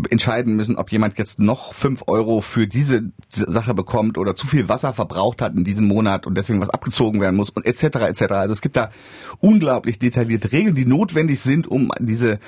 entscheiden 0.10 0.56
müssen, 0.56 0.76
ob 0.76 0.92
jemand 0.92 1.18
jetzt 1.18 1.40
noch 1.40 1.74
fünf 1.74 2.04
Euro 2.08 2.42
für 2.42 2.68
diese 2.68 3.12
Sache 3.30 3.74
bekommt 3.74 4.18
oder 4.18 4.36
zu 4.36 4.48
viel 4.48 4.70
Wasser 4.70 4.94
verbraucht 4.94 5.42
hat 5.42 5.56
in 5.56 5.64
diesem 5.64 5.88
Monat 5.88 6.28
und 6.28 6.36
deswegen 6.36 6.62
was 6.62 6.70
abgezogen 6.70 7.22
werden 7.22 7.36
muss 7.36 7.50
und 7.50 7.66
etc. 7.66 7.84
etc. 7.84 8.22
Also 8.32 8.54
es 8.54 8.62
gibt 8.62 8.76
da 8.76 8.92
unglaublich 9.40 10.00
detaillierte 10.00 10.52
Regeln, 10.52 10.76
die 10.76 10.86
notwendig 10.86 11.42
sind, 11.42 11.68
um 11.68 11.92
diese 12.00 12.40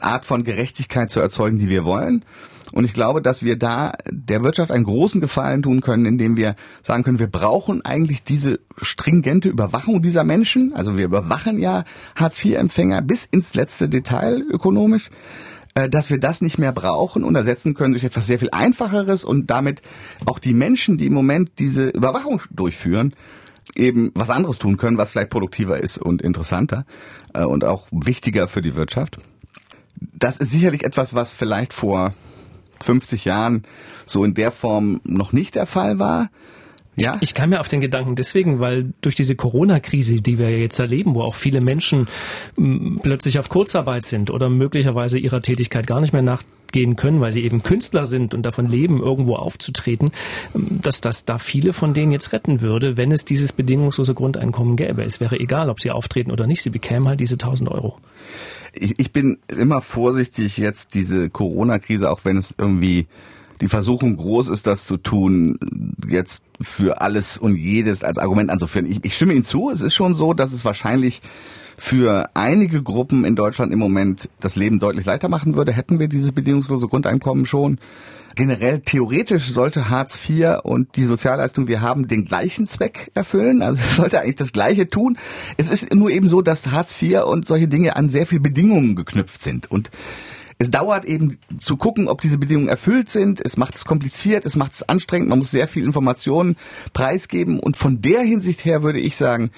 Art 0.00 0.26
von 0.26 0.44
Gerechtigkeit 0.44 1.10
zu 1.10 1.20
erzeugen, 1.20 1.58
die 1.58 1.68
wir 1.68 1.84
wollen. 1.84 2.24
Und 2.72 2.84
ich 2.84 2.92
glaube, 2.92 3.22
dass 3.22 3.42
wir 3.42 3.56
da 3.56 3.92
der 4.10 4.42
Wirtschaft 4.42 4.70
einen 4.70 4.84
großen 4.84 5.20
Gefallen 5.20 5.62
tun 5.62 5.80
können, 5.80 6.04
indem 6.04 6.36
wir 6.36 6.56
sagen 6.82 7.04
können, 7.04 7.18
wir 7.18 7.28
brauchen 7.28 7.84
eigentlich 7.84 8.22
diese 8.22 8.60
stringente 8.80 9.48
Überwachung 9.48 10.02
dieser 10.02 10.24
Menschen. 10.24 10.74
Also 10.74 10.96
wir 10.96 11.04
überwachen 11.04 11.58
ja 11.58 11.84
Hartz-IV-Empfänger 12.16 13.02
bis 13.02 13.24
ins 13.24 13.54
letzte 13.54 13.88
Detail 13.88 14.42
ökonomisch. 14.50 15.10
Äh, 15.76 15.90
dass 15.90 16.08
wir 16.08 16.18
das 16.18 16.40
nicht 16.40 16.56
mehr 16.58 16.72
brauchen 16.72 17.22
und 17.22 17.36
ersetzen 17.36 17.74
können 17.74 17.92
durch 17.92 18.04
etwas 18.04 18.26
sehr 18.26 18.38
viel 18.38 18.48
Einfacheres 18.50 19.24
und 19.24 19.50
damit 19.50 19.82
auch 20.24 20.38
die 20.38 20.54
Menschen, 20.54 20.96
die 20.96 21.04
im 21.04 21.12
Moment 21.12 21.50
diese 21.58 21.88
Überwachung 21.88 22.40
durchführen, 22.50 23.14
eben 23.74 24.10
was 24.14 24.30
anderes 24.30 24.58
tun 24.58 24.78
können, 24.78 24.96
was 24.96 25.10
vielleicht 25.10 25.28
produktiver 25.28 25.78
ist 25.78 25.98
und 25.98 26.22
interessanter 26.22 26.86
äh, 27.34 27.44
und 27.44 27.62
auch 27.62 27.88
wichtiger 27.90 28.48
für 28.48 28.62
die 28.62 28.74
Wirtschaft. 28.74 29.18
Das 30.00 30.38
ist 30.38 30.50
sicherlich 30.50 30.82
etwas, 30.82 31.12
was 31.12 31.30
vielleicht 31.30 31.74
vor 31.74 32.14
50 32.82 33.26
Jahren 33.26 33.64
so 34.06 34.24
in 34.24 34.32
der 34.32 34.52
Form 34.52 35.02
noch 35.04 35.34
nicht 35.34 35.56
der 35.56 35.66
Fall 35.66 35.98
war. 35.98 36.30
Ja. 36.96 37.18
Ich, 37.20 37.34
kam 37.34 37.52
ja 37.52 37.60
auf 37.60 37.68
den 37.68 37.80
Gedanken 37.80 38.16
deswegen, 38.16 38.58
weil 38.58 38.92
durch 39.02 39.14
diese 39.14 39.36
Corona-Krise, 39.36 40.22
die 40.22 40.38
wir 40.38 40.50
jetzt 40.58 40.78
erleben, 40.78 41.14
wo 41.14 41.20
auch 41.20 41.34
viele 41.34 41.60
Menschen 41.60 42.08
m, 42.56 43.00
plötzlich 43.02 43.38
auf 43.38 43.50
Kurzarbeit 43.50 44.04
sind 44.04 44.30
oder 44.30 44.48
möglicherweise 44.48 45.18
ihrer 45.18 45.42
Tätigkeit 45.42 45.86
gar 45.86 46.00
nicht 46.00 46.14
mehr 46.14 46.22
nachgehen 46.22 46.96
können, 46.96 47.20
weil 47.20 47.32
sie 47.32 47.42
eben 47.42 47.62
Künstler 47.62 48.06
sind 48.06 48.32
und 48.32 48.46
davon 48.46 48.66
leben, 48.66 49.02
irgendwo 49.02 49.36
aufzutreten, 49.36 50.10
dass 50.54 51.02
das 51.02 51.26
da 51.26 51.38
viele 51.38 51.74
von 51.74 51.92
denen 51.92 52.12
jetzt 52.12 52.32
retten 52.32 52.62
würde, 52.62 52.96
wenn 52.96 53.12
es 53.12 53.26
dieses 53.26 53.52
bedingungslose 53.52 54.14
Grundeinkommen 54.14 54.76
gäbe. 54.76 55.04
Es 55.04 55.20
wäre 55.20 55.38
egal, 55.38 55.68
ob 55.68 55.80
sie 55.80 55.90
auftreten 55.90 56.30
oder 56.30 56.46
nicht, 56.46 56.62
sie 56.62 56.70
bekämen 56.70 57.08
halt 57.08 57.20
diese 57.20 57.34
1000 57.34 57.70
Euro. 57.70 57.98
Ich, 58.72 58.98
ich 58.98 59.12
bin 59.12 59.38
immer 59.48 59.82
vorsichtig 59.82 60.56
jetzt 60.56 60.94
diese 60.94 61.28
Corona-Krise, 61.28 62.10
auch 62.10 62.24
wenn 62.24 62.38
es 62.38 62.54
irgendwie 62.56 63.06
die 63.60 63.68
Versuchung 63.68 64.16
groß 64.16 64.48
ist, 64.48 64.66
das 64.66 64.86
zu 64.86 64.96
tun, 64.96 65.58
jetzt 66.08 66.42
für 66.60 67.00
alles 67.00 67.38
und 67.38 67.56
jedes 67.56 68.02
als 68.02 68.18
Argument 68.18 68.50
anzuführen. 68.50 68.86
Ich, 68.86 69.04
ich 69.04 69.16
stimme 69.16 69.34
Ihnen 69.34 69.44
zu, 69.44 69.70
es 69.70 69.80
ist 69.80 69.94
schon 69.94 70.14
so, 70.14 70.34
dass 70.34 70.52
es 70.52 70.64
wahrscheinlich 70.64 71.22
für 71.78 72.30
einige 72.34 72.82
Gruppen 72.82 73.24
in 73.24 73.36
Deutschland 73.36 73.72
im 73.72 73.78
Moment 73.78 74.28
das 74.40 74.56
Leben 74.56 74.78
deutlich 74.78 75.04
leichter 75.04 75.28
machen 75.28 75.56
würde, 75.56 75.72
hätten 75.72 75.98
wir 75.98 76.08
dieses 76.08 76.32
bedingungslose 76.32 76.88
Grundeinkommen 76.88 77.44
schon. 77.44 77.78
Generell 78.34 78.80
theoretisch 78.80 79.50
sollte 79.50 79.88
Hartz 79.88 80.18
IV 80.28 80.58
und 80.62 80.96
die 80.96 81.04
Sozialleistung, 81.04 81.68
wir 81.68 81.80
haben, 81.80 82.06
den 82.06 82.26
gleichen 82.26 82.66
Zweck 82.66 83.10
erfüllen. 83.14 83.62
Also 83.62 83.82
sollte 83.96 84.20
eigentlich 84.20 84.36
das 84.36 84.52
Gleiche 84.52 84.88
tun. 84.88 85.16
Es 85.56 85.70
ist 85.70 85.94
nur 85.94 86.10
eben 86.10 86.28
so, 86.28 86.42
dass 86.42 86.70
Hartz 86.70 87.00
IV 87.00 87.24
und 87.24 87.46
solche 87.46 87.68
Dinge 87.68 87.96
an 87.96 88.08
sehr 88.08 88.26
viel 88.26 88.40
Bedingungen 88.40 88.94
geknüpft 88.94 89.42
sind. 89.42 89.70
Und 89.70 89.90
es 90.58 90.70
dauert 90.70 91.04
eben 91.04 91.38
zu 91.58 91.76
gucken, 91.76 92.08
ob 92.08 92.22
diese 92.22 92.38
Bedingungen 92.38 92.68
erfüllt 92.68 93.10
sind. 93.10 93.44
Es 93.44 93.56
macht 93.56 93.74
es 93.74 93.84
kompliziert, 93.84 94.46
es 94.46 94.56
macht 94.56 94.72
es 94.72 94.88
anstrengend. 94.88 95.28
Man 95.28 95.38
muss 95.38 95.50
sehr 95.50 95.68
viel 95.68 95.84
Informationen 95.84 96.56
preisgeben. 96.94 97.60
Und 97.60 97.76
von 97.76 98.00
der 98.00 98.22
Hinsicht 98.22 98.64
her 98.64 98.82
würde 98.82 99.00
ich 99.00 99.16
sagen, 99.16 99.50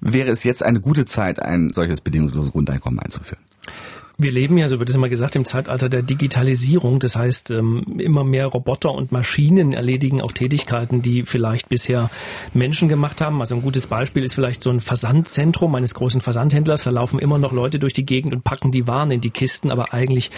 wäre 0.00 0.30
es 0.30 0.44
jetzt 0.44 0.62
eine 0.62 0.80
gute 0.80 1.06
Zeit, 1.06 1.40
ein 1.40 1.70
solches 1.70 2.02
bedingungsloses 2.02 2.52
Grundeinkommen 2.52 2.98
einzuführen. 2.98 3.42
Wir 4.22 4.30
leben 4.30 4.56
ja, 4.56 4.68
so 4.68 4.78
wird 4.78 4.88
es 4.88 4.94
immer 4.94 5.08
gesagt, 5.08 5.34
im 5.34 5.44
Zeitalter 5.44 5.88
der 5.88 6.02
Digitalisierung. 6.02 7.00
Das 7.00 7.16
heißt, 7.16 7.50
ähm, 7.50 7.98
immer 7.98 8.22
mehr 8.22 8.46
Roboter 8.46 8.92
und 8.92 9.10
Maschinen 9.10 9.72
erledigen 9.72 10.20
auch 10.20 10.30
Tätigkeiten, 10.30 11.02
die 11.02 11.24
vielleicht 11.24 11.68
bisher 11.68 12.08
Menschen 12.54 12.88
gemacht 12.88 13.20
haben. 13.20 13.40
Also 13.40 13.56
ein 13.56 13.62
gutes 13.62 13.88
Beispiel 13.88 14.22
ist 14.22 14.34
vielleicht 14.34 14.62
so 14.62 14.70
ein 14.70 14.78
Versandzentrum 14.78 15.74
eines 15.74 15.94
großen 15.94 16.20
Versandhändlers. 16.20 16.84
Da 16.84 16.90
laufen 16.90 17.18
immer 17.18 17.38
noch 17.38 17.50
Leute 17.50 17.80
durch 17.80 17.94
die 17.94 18.06
Gegend 18.06 18.32
und 18.32 18.44
packen 18.44 18.70
die 18.70 18.86
Waren 18.86 19.10
in 19.10 19.20
die 19.20 19.30
Kisten, 19.30 19.72
aber 19.72 19.92
eigentlich 19.92 20.30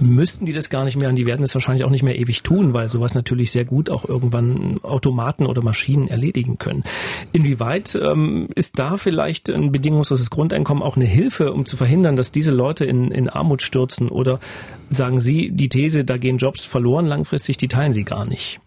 müssten 0.00 0.44
die 0.44 0.52
das 0.52 0.68
gar 0.68 0.84
nicht 0.84 0.98
mehr 0.98 1.08
und 1.08 1.16
die 1.16 1.24
werden 1.24 1.42
es 1.42 1.54
wahrscheinlich 1.54 1.84
auch 1.84 1.90
nicht 1.90 2.02
mehr 2.02 2.18
ewig 2.18 2.42
tun, 2.42 2.74
weil 2.74 2.90
sowas 2.90 3.14
natürlich 3.14 3.52
sehr 3.52 3.64
gut 3.64 3.88
auch 3.88 4.06
irgendwann 4.06 4.80
Automaten 4.82 5.46
oder 5.46 5.62
Maschinen 5.62 6.08
erledigen 6.08 6.58
können. 6.58 6.82
Inwieweit 7.32 7.94
ähm, 7.94 8.48
ist 8.54 8.78
da 8.78 8.98
vielleicht 8.98 9.48
ein 9.48 9.72
bedingungsloses 9.72 10.28
Grundeinkommen 10.28 10.82
auch 10.82 10.96
eine 10.96 11.06
Hilfe, 11.06 11.54
um 11.54 11.64
zu 11.64 11.78
verhindern, 11.78 12.16
dass 12.16 12.32
diese 12.32 12.52
Leute 12.52 12.84
in, 12.84 13.10
in 13.10 13.29
Armut 13.34 13.62
stürzen? 13.62 14.08
Oder 14.08 14.40
sagen 14.88 15.20
Sie, 15.20 15.50
die 15.50 15.68
These, 15.68 16.04
da 16.04 16.16
gehen 16.16 16.38
Jobs 16.38 16.64
verloren 16.64 17.06
langfristig, 17.06 17.58
die 17.58 17.68
teilen 17.68 17.92
Sie 17.92 18.04
gar 18.04 18.24
nicht? 18.24 18.60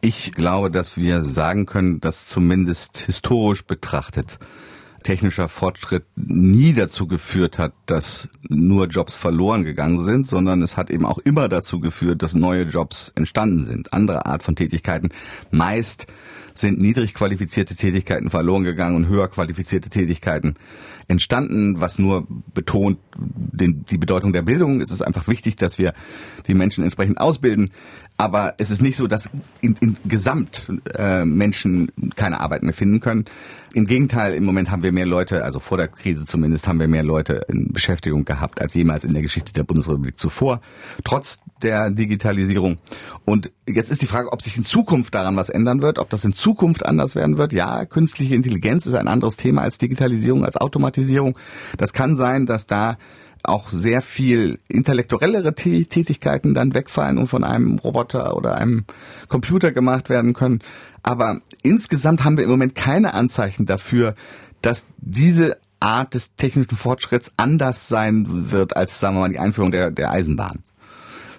Ich 0.00 0.32
glaube, 0.32 0.70
dass 0.70 0.96
wir 0.96 1.22
sagen 1.22 1.66
können, 1.66 2.00
dass 2.00 2.26
zumindest 2.26 2.98
historisch 2.98 3.62
betrachtet 3.62 4.38
technischer 5.04 5.48
Fortschritt 5.48 6.04
nie 6.16 6.72
dazu 6.72 7.06
geführt 7.06 7.58
hat, 7.58 7.72
dass 7.86 8.28
nur 8.48 8.86
Jobs 8.86 9.14
verloren 9.14 9.62
gegangen 9.62 10.00
sind, 10.00 10.26
sondern 10.26 10.62
es 10.62 10.76
hat 10.76 10.90
eben 10.90 11.06
auch 11.06 11.18
immer 11.18 11.48
dazu 11.48 11.78
geführt, 11.78 12.22
dass 12.22 12.34
neue 12.34 12.64
Jobs 12.64 13.12
entstanden 13.14 13.64
sind. 13.64 13.92
Andere 13.92 14.26
Art 14.26 14.42
von 14.42 14.56
Tätigkeiten. 14.56 15.10
Meist 15.50 16.06
sind 16.54 16.80
niedrig 16.80 17.14
qualifizierte 17.14 17.74
Tätigkeiten 17.74 18.30
verloren 18.30 18.64
gegangen 18.64 18.96
und 18.96 19.08
höher 19.08 19.28
qualifizierte 19.28 19.90
Tätigkeiten 19.90 20.54
entstanden, 21.08 21.80
was 21.80 21.98
nur 21.98 22.26
betont 22.54 22.98
den, 23.16 23.84
die 23.84 23.98
Bedeutung 23.98 24.32
der 24.32 24.42
Bildung. 24.42 24.80
Es 24.80 24.90
ist 24.90 25.02
einfach 25.02 25.28
wichtig, 25.28 25.56
dass 25.56 25.78
wir 25.78 25.92
die 26.46 26.54
Menschen 26.54 26.84
entsprechend 26.84 27.20
ausbilden. 27.20 27.70
Aber 28.16 28.54
es 28.58 28.70
ist 28.70 28.80
nicht 28.80 28.96
so, 28.96 29.08
dass 29.08 29.28
in, 29.60 29.74
in 29.80 29.96
Gesamt 30.04 30.68
äh, 30.96 31.24
Menschen 31.24 31.90
keine 32.14 32.40
Arbeit 32.40 32.62
mehr 32.62 32.72
finden 32.72 33.00
können. 33.00 33.24
Im 33.72 33.86
Gegenteil, 33.86 34.34
im 34.34 34.44
Moment 34.44 34.70
haben 34.70 34.84
wir 34.84 34.92
mehr 34.92 35.04
Leute, 35.04 35.42
also 35.42 35.58
vor 35.58 35.78
der 35.78 35.88
Krise 35.88 36.24
zumindest, 36.24 36.68
haben 36.68 36.78
wir 36.78 36.86
mehr 36.86 37.02
Leute 37.02 37.44
in 37.48 37.72
Beschäftigung 37.72 38.24
gehabt 38.24 38.60
als 38.60 38.74
jemals 38.74 39.02
in 39.02 39.14
der 39.14 39.22
Geschichte 39.22 39.52
der 39.52 39.64
Bundesrepublik 39.64 40.16
zuvor, 40.16 40.60
trotz 41.02 41.40
der 41.60 41.90
Digitalisierung. 41.90 42.78
Und 43.24 43.50
jetzt 43.66 43.90
ist 43.90 44.00
die 44.00 44.06
Frage, 44.06 44.32
ob 44.32 44.42
sich 44.42 44.56
in 44.56 44.64
Zukunft 44.64 45.12
daran 45.12 45.34
was 45.34 45.48
ändern 45.48 45.82
wird, 45.82 45.98
ob 45.98 46.08
das 46.08 46.24
in 46.24 46.34
anders 46.84 47.14
werden 47.14 47.38
wird. 47.38 47.52
Ja, 47.52 47.84
künstliche 47.84 48.34
Intelligenz 48.34 48.86
ist 48.86 48.94
ein 48.94 49.08
anderes 49.08 49.36
Thema 49.36 49.62
als 49.62 49.78
Digitalisierung, 49.78 50.44
als 50.44 50.56
Automatisierung. 50.56 51.38
Das 51.76 51.92
kann 51.92 52.14
sein, 52.14 52.46
dass 52.46 52.66
da 52.66 52.96
auch 53.42 53.68
sehr 53.68 54.00
viel 54.02 54.58
intellektuellere 54.68 55.54
Tätigkeiten 55.54 56.54
dann 56.54 56.74
wegfallen 56.74 57.18
und 57.18 57.26
von 57.26 57.44
einem 57.44 57.78
Roboter 57.78 58.36
oder 58.36 58.56
einem 58.56 58.84
Computer 59.28 59.70
gemacht 59.70 60.08
werden 60.08 60.32
können. 60.32 60.60
Aber 61.02 61.40
insgesamt 61.62 62.24
haben 62.24 62.38
wir 62.38 62.44
im 62.44 62.50
Moment 62.50 62.74
keine 62.74 63.12
Anzeichen 63.12 63.66
dafür, 63.66 64.14
dass 64.62 64.86
diese 64.96 65.58
Art 65.78 66.14
des 66.14 66.34
technischen 66.36 66.76
Fortschritts 66.76 67.32
anders 67.36 67.88
sein 67.88 68.50
wird 68.50 68.76
als, 68.76 68.98
sagen 68.98 69.16
wir 69.16 69.20
mal, 69.20 69.28
die 69.28 69.38
Einführung 69.38 69.70
der, 69.70 69.90
der 69.90 70.10
Eisenbahn 70.10 70.62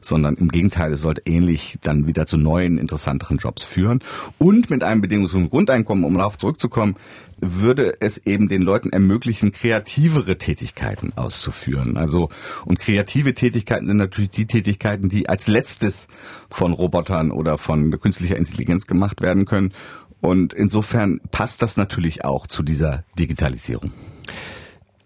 sondern 0.08 0.36
im 0.36 0.50
Gegenteil, 0.50 0.94
es 0.94 1.02
sollte 1.02 1.24
ähnlich 1.26 1.78
dann 1.82 2.08
wieder 2.08 2.26
zu 2.28 2.38
neuen, 2.38 2.78
interessanteren 2.78 3.38
Jobs 3.38 3.64
führen. 3.64 4.02
Und 4.38 4.70
mit 4.70 4.84
einem 4.84 5.02
bedingungslosen 5.02 5.50
Grundeinkommen, 5.50 6.04
um 6.04 6.18
darauf 6.18 6.38
zurückzukommen, 6.38 6.96
würde 7.42 7.98
es 8.00 8.18
eben 8.26 8.48
den 8.48 8.62
Leuten 8.62 8.92
ermöglichen, 8.92 9.52
kreativere 9.52 10.38
Tätigkeiten 10.38 11.14
auszuführen. 11.16 11.98
Also, 11.98 12.30
und 12.66 12.80
kreative 12.80 13.34
Tätigkeiten 13.34 13.88
sind 13.88 13.98
natürlich 13.98 14.32
die 14.32 14.48
Tätigkeiten, 14.48 15.10
die 15.10 15.28
als 15.28 15.48
letztes 15.48 16.08
von 16.50 16.74
Robotern 16.74 17.32
oder 17.32 17.58
von 17.58 18.00
künstlicher 18.00 18.38
Intelligenz 18.38 18.88
gemacht 18.88 19.22
werden 19.22 19.46
können. 19.46 19.74
Und 20.22 20.54
insofern 20.54 21.20
passt 21.32 21.62
das 21.62 21.78
natürlich 21.78 22.26
auch 22.26 22.48
zu 22.48 22.64
dieser 22.64 23.04
Digitalisierung. 23.20 23.92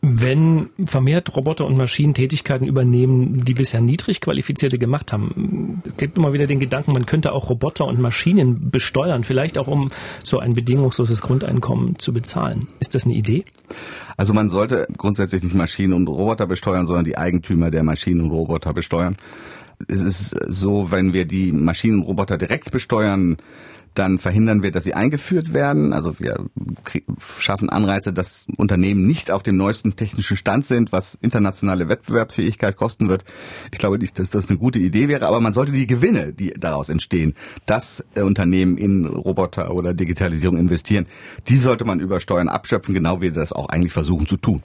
Wenn 0.02 0.70
vermehrt 0.86 1.36
Roboter 1.36 1.66
und 1.66 1.76
Maschinen 1.76 2.14
Tätigkeiten 2.14 2.66
übernehmen, 2.66 3.44
die 3.44 3.54
bisher 3.54 3.82
niedrig 3.82 4.22
qualifizierte 4.22 4.80
gemacht 4.80 5.12
haben, 5.12 5.82
es 5.86 5.98
gibt 5.98 6.18
immer 6.18 6.32
wieder 6.32 6.48
den 6.48 6.60
Gedanken, 6.60 6.94
man 6.94 7.06
könnte 7.06 7.34
auch 7.34 7.50
Roboter 7.50 7.86
und 7.86 8.00
Maschinen 8.00 8.72
besteuern, 8.72 9.26
vielleicht 9.26 9.58
auch 9.58 9.68
um 9.68 9.92
so 10.24 10.40
ein 10.40 10.54
bedingungsloses 10.54 11.22
Grundeinkommen 11.22 12.00
zu 12.00 12.14
bezahlen. 12.14 12.70
Ist 12.80 12.96
das 12.96 13.06
eine 13.06 13.16
Idee? 13.16 13.44
Also 14.16 14.34
man 14.34 14.50
sollte 14.50 14.88
grundsätzlich 14.98 15.44
nicht 15.44 15.56
Maschinen 15.56 15.94
und 15.94 16.08
Roboter 16.08 16.48
besteuern, 16.48 16.88
sondern 16.88 17.04
die 17.04 17.18
Eigentümer 17.18 17.70
der 17.70 17.84
Maschinen 17.84 18.22
und 18.22 18.32
Roboter 18.32 18.74
besteuern. 18.74 19.18
Es 19.88 20.02
ist 20.02 20.36
so, 20.48 20.92
wenn 20.92 21.14
wir 21.14 21.26
die 21.26 21.52
Maschinen 21.52 22.00
und 22.00 22.08
Roboter 22.08 22.38
direkt 22.38 22.72
besteuern, 22.72 23.38
dann 23.94 24.20
verhindern 24.20 24.64
wir, 24.64 24.72
dass 24.72 24.84
sie 24.84 24.94
eingeführt 24.94 25.54
werden. 25.54 25.94
Also 25.94 26.20
wir 26.20 26.46
schaffen 27.38 27.70
Anreize, 27.70 28.14
dass 28.14 28.46
Unternehmen 28.58 29.06
nicht 29.06 29.32
auf 29.32 29.44
dem 29.44 29.58
neuesten 29.58 29.96
technischen 29.96 30.38
Stand 30.38 30.66
sind, 30.66 30.92
was 30.92 31.18
internationale 31.22 31.90
Wettbewerbsfähigkeit 31.90 32.76
kosten 32.76 33.10
wird. 33.10 33.24
Ich 33.72 33.80
glaube 33.80 33.98
nicht, 33.98 34.18
dass 34.20 34.30
das 34.30 34.50
eine 34.50 34.58
gute 34.58 34.80
Idee 34.80 35.08
wäre, 35.08 35.28
aber 35.28 35.40
man 35.40 35.54
sollte 35.54 35.72
die 35.72 35.88
Gewinne, 35.88 36.34
die 36.34 36.54
daraus 36.58 36.90
entstehen, 36.90 37.36
dass 37.66 38.04
Unternehmen 38.16 38.78
in 38.78 39.06
Roboter 39.06 39.74
oder 39.74 39.94
Digitalisierung 39.94 40.58
investieren, 40.58 41.08
die 41.48 41.58
sollte 41.58 41.86
man 41.86 42.00
über 42.00 42.20
Steuern 42.20 42.50
abschöpfen, 42.50 42.94
genau 42.94 43.18
wie 43.18 43.30
wir 43.30 43.32
das 43.34 43.54
auch 43.54 43.70
eigentlich 43.70 43.94
versuchen 43.94 44.28
zu 44.28 44.38
tun. 44.38 44.64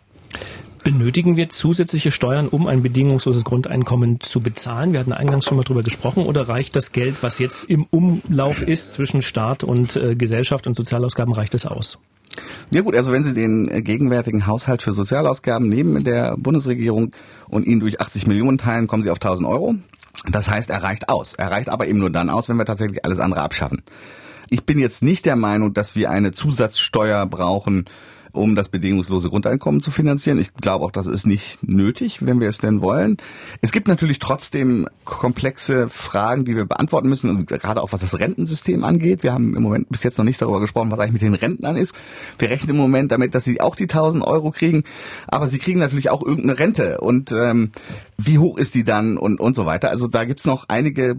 Benötigen 0.85 1.39
wir 1.39 1.49
zusätzliche 1.49 2.11
Steuern, 2.11 2.47
um 2.47 2.67
ein 2.67 2.83
bedingungsloses 2.83 3.43
Grundeinkommen 3.43 4.21
zu 4.21 4.41
bezahlen? 4.41 4.93
Wir 4.93 5.01
hatten 5.01 5.15
eingangs 5.15 5.47
schon 5.47 5.57
mal 5.57 5.63
drüber 5.65 5.83
gesprochen. 5.83 6.27
Oder 6.27 6.47
reicht 6.47 6.77
das 6.77 6.93
Geld, 6.93 7.23
was 7.23 7.39
jetzt 7.39 7.65
im 7.65 7.87
Umlauf 7.89 8.61
ist 8.61 8.93
zwischen 8.93 9.23
Staat 9.23 9.65
und 9.65 9.97
äh, 9.97 10.15
Gesellschaft 10.15 10.67
und 10.67 10.77
Sozialausgaben, 10.77 11.33
reicht 11.33 11.55
es 11.55 11.65
aus? 11.65 11.99
Ja 12.71 12.83
gut, 12.83 12.95
also 12.95 13.13
wenn 13.13 13.25
Sie 13.25 13.33
den 13.33 13.71
äh, 13.71 13.81
gegenwärtigen 13.81 14.47
Haushalt 14.47 14.83
für 14.83 14.93
Sozialausgaben 14.93 15.71
nehmen 15.71 15.97
in 15.97 16.05
der 16.05 16.37
Bundesregierung 16.37 17.13
und 17.49 17.65
ihn 17.65 17.81
durch 17.81 18.03
80 18.03 18.27
Millionen 18.27 18.59
teilen, 18.59 18.87
kommen 18.87 19.03
Sie 19.03 19.11
auf 19.11 19.23
1000 19.23 19.49
Euro. 19.49 19.77
Das 20.31 20.51
heißt, 20.51 20.69
er 20.69 20.83
reicht 20.83 21.09
aus. 21.09 21.33
Er 21.33 21.51
reicht 21.51 21.71
aber 21.71 21.89
eben 21.89 21.99
nur 21.99 22.11
dann 22.11 22.29
aus, 22.29 22.51
wenn 22.51 22.59
wir 22.59 22.67
tatsächlich 22.67 23.07
alles 23.07 23.21
andere 23.21 23.41
abschaffen. 23.41 23.83
Ich 24.51 24.67
bin 24.67 24.79
jetzt 24.79 25.03
nicht 25.03 25.25
der 25.25 25.37
Meinung, 25.37 25.73
dass 25.73 25.97
wir 25.97 26.11
eine 26.11 26.33
Zusatzsteuer 26.33 27.25
brauchen 27.25 27.87
um 28.35 28.55
das 28.55 28.69
bedingungslose 28.69 29.31
Grundeinkommen 29.31 29.81
zu 29.81 29.91
finanzieren. 29.91 30.39
Ich 30.39 30.53
glaube 30.55 30.85
auch, 30.85 30.91
das 30.91 31.07
ist 31.07 31.27
nicht 31.27 31.63
nötig, 31.63 32.27
wenn 32.27 32.41
wir 32.41 32.49
es 32.49 32.59
denn 32.59 32.83
wollen. 32.83 33.17
Es 33.61 33.73
gibt 33.73 33.89
natürlich 33.89 34.19
trotzdem 34.19 34.89
komplexe 35.05 35.89
Fragen, 35.89 36.45
die 36.45 36.57
wir 36.57 36.65
beantworten 36.65 37.09
müssen, 37.09 37.47
gerade 37.47 37.83
auch 37.83 37.93
was 37.93 38.01
das 38.01 38.19
Rentensystem 38.19 38.85
angeht. 38.85 39.23
Wir 39.23 39.33
haben 39.33 39.55
im 39.57 39.63
Moment 39.63 39.89
bis 39.89 40.03
jetzt 40.03 40.19
noch 40.19 40.25
nicht 40.25 40.43
darüber 40.43 40.61
gesprochen, 40.61 40.91
was 40.91 40.99
eigentlich 40.99 41.13
mit 41.13 41.23
den 41.23 41.35
Rentnern 41.35 41.77
ist. 41.77 41.95
Wir 42.39 42.51
rechnen 42.51 42.71
im 42.71 42.77
Moment 42.77 43.13
damit, 43.13 43.35
dass 43.35 43.45
sie 43.45 43.61
auch 43.61 43.77
die 43.77 43.85
1000 43.85 44.25
Euro 44.25 44.51
kriegen, 44.51 44.85
aber 45.29 45.47
sie 45.47 45.59
kriegen 45.59 45.79
natürlich 45.79 46.11
auch 46.11 46.23
irgendeine 46.25 46.59
Rente 46.59 47.01
und 47.01 47.33
ähm, 47.33 47.71
wie 48.17 48.39
hoch 48.39 48.59
ist 48.59 48.75
die 48.75 48.85
dann 48.85 49.17
und, 49.17 49.41
und 49.41 49.57
so 49.57 49.67
weiter. 49.67 49.91
Also 49.91 50.07
da 50.07 50.25
gibt's 50.25 50.45
noch 50.45 50.67
einige 50.69 51.17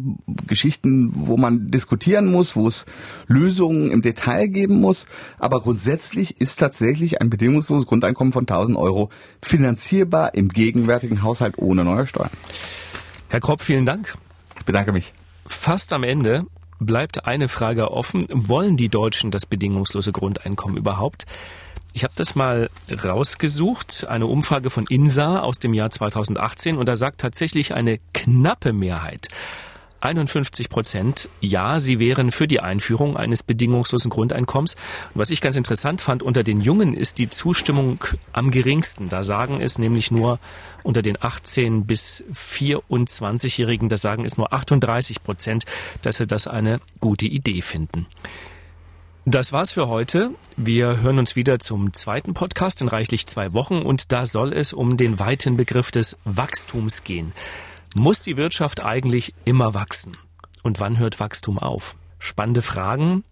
Geschichten, 0.48 1.12
wo 1.14 1.38
man 1.38 1.68
diskutieren 1.68 2.32
muss, 2.32 2.56
wo 2.56 2.68
es 2.68 2.86
Lösungen 3.28 3.92
im 3.92 4.02
Detail 4.02 4.48
geben 4.48 4.80
muss. 4.80 5.06
Aber 5.38 5.62
grundsätzlich 5.62 6.40
ist 6.40 6.60
tatsächlich 6.60 7.22
ein 7.22 7.30
bedingungsloses 7.30 7.86
Grundeinkommen 7.86 8.34
von 8.34 8.44
1000 8.44 8.78
Euro 8.78 9.10
finanzierbar 9.42 10.34
im 10.36 10.50
gegenwärtigen 10.50 11.22
Haushalt 11.24 11.58
ohne 11.58 11.84
neue 11.84 12.08
Steuern. 12.08 12.32
Herr 13.30 13.42
Kropp, 13.42 13.62
vielen 13.62 13.86
Dank. 13.86 14.16
Ich 14.58 14.66
bedanke 14.66 14.92
mich. 14.92 15.14
Fast 15.48 15.94
am 15.94 16.04
Ende 16.04 16.46
bleibt 16.80 17.26
eine 17.26 17.48
Frage 17.50 17.92
offen. 17.92 18.26
Wollen 18.30 18.78
die 18.78 18.90
Deutschen 18.90 19.32
das 19.32 19.46
bedingungslose 19.46 20.12
Grundeinkommen 20.12 20.78
überhaupt? 20.78 21.26
Ich 21.96 22.04
habe 22.04 22.14
das 22.18 22.36
mal 22.36 22.70
rausgesucht, 22.92 24.06
eine 24.10 24.28
Umfrage 24.28 24.70
von 24.70 24.86
INSA 24.86 25.40
aus 25.40 25.60
dem 25.60 25.74
Jahr 25.74 25.90
2018 25.90 26.76
und 26.76 26.90
da 26.90 26.98
sagt 26.98 27.22
tatsächlich 27.22 27.74
eine 27.74 28.00
knappe 28.14 28.74
Mehrheit, 28.74 29.30
51 30.02 30.68
Prozent, 30.68 31.30
ja, 31.40 31.80
sie 31.80 31.98
wären 31.98 32.32
für 32.32 32.48
die 32.48 32.60
Einführung 32.60 33.16
eines 33.16 33.44
bedingungslosen 33.44 34.12
Grundeinkommens. 34.12 34.76
Und 35.14 35.22
was 35.22 35.30
ich 35.30 35.40
ganz 35.40 35.56
interessant 35.56 36.02
fand, 36.02 36.22
unter 36.22 36.44
den 36.44 36.60
Jungen 36.60 36.96
ist 36.96 37.18
die 37.18 37.30
Zustimmung 37.30 38.04
am 38.34 38.52
geringsten. 38.52 39.08
Da 39.08 39.24
sagen 39.24 39.62
es 39.62 39.80
nämlich 39.80 40.12
nur 40.12 40.38
unter 40.84 41.02
den 41.02 41.18
18 41.20 41.86
bis 41.86 42.26
24-Jährigen, 42.34 43.88
da 43.88 43.96
sagen 43.96 44.26
es 44.26 44.36
nur 44.36 44.52
38 44.52 45.24
Prozent, 45.24 45.64
dass 46.02 46.18
sie 46.18 46.28
das 46.28 46.46
eine 46.46 46.82
gute 47.00 47.26
Idee 47.26 47.62
finden. 47.62 48.06
Das 49.28 49.52
war's 49.52 49.72
für 49.72 49.88
heute. 49.88 50.30
Wir 50.56 51.02
hören 51.02 51.18
uns 51.18 51.36
wieder 51.36 51.58
zum 51.58 51.94
zweiten 51.94 52.36
Podcast 52.36 52.84
in 52.84 52.88
reichlich 52.88 53.26
zwei 53.26 53.54
Wochen 53.54 53.82
und 53.82 54.12
da 54.12 54.28
soll 54.28 54.54
es 54.54 54.72
um 54.72 54.98
den 54.98 55.20
weiten 55.20 55.58
Begriff 55.58 55.90
des 55.90 56.16
Wachstums 56.26 57.04
gehen. 57.04 57.34
Muss 57.96 58.22
die 58.22 58.38
Wirtschaft 58.38 58.84
eigentlich 58.84 59.34
immer 59.44 59.74
wachsen? 59.74 60.16
Und 60.62 60.80
wann 60.80 61.00
hört 61.00 61.20
Wachstum 61.20 61.58
auf? 61.58 61.96
Spannende 62.20 62.62
Fragen. 62.62 63.24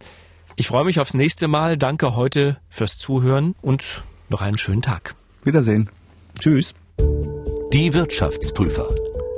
Ich 0.56 0.68
freue 0.68 0.86
mich 0.86 1.00
aufs 1.00 1.14
nächste 1.14 1.48
Mal. 1.48 1.78
Danke 1.78 2.16
heute 2.16 2.58
fürs 2.70 2.98
Zuhören 2.98 3.54
und 3.62 4.04
noch 4.30 4.42
einen 4.42 4.58
schönen 4.58 4.82
Tag. 4.82 5.14
Wiedersehen. 5.44 5.92
Tschüss. 6.40 6.74
Die 7.72 7.94
Wirtschaftsprüfer. 7.94 9.13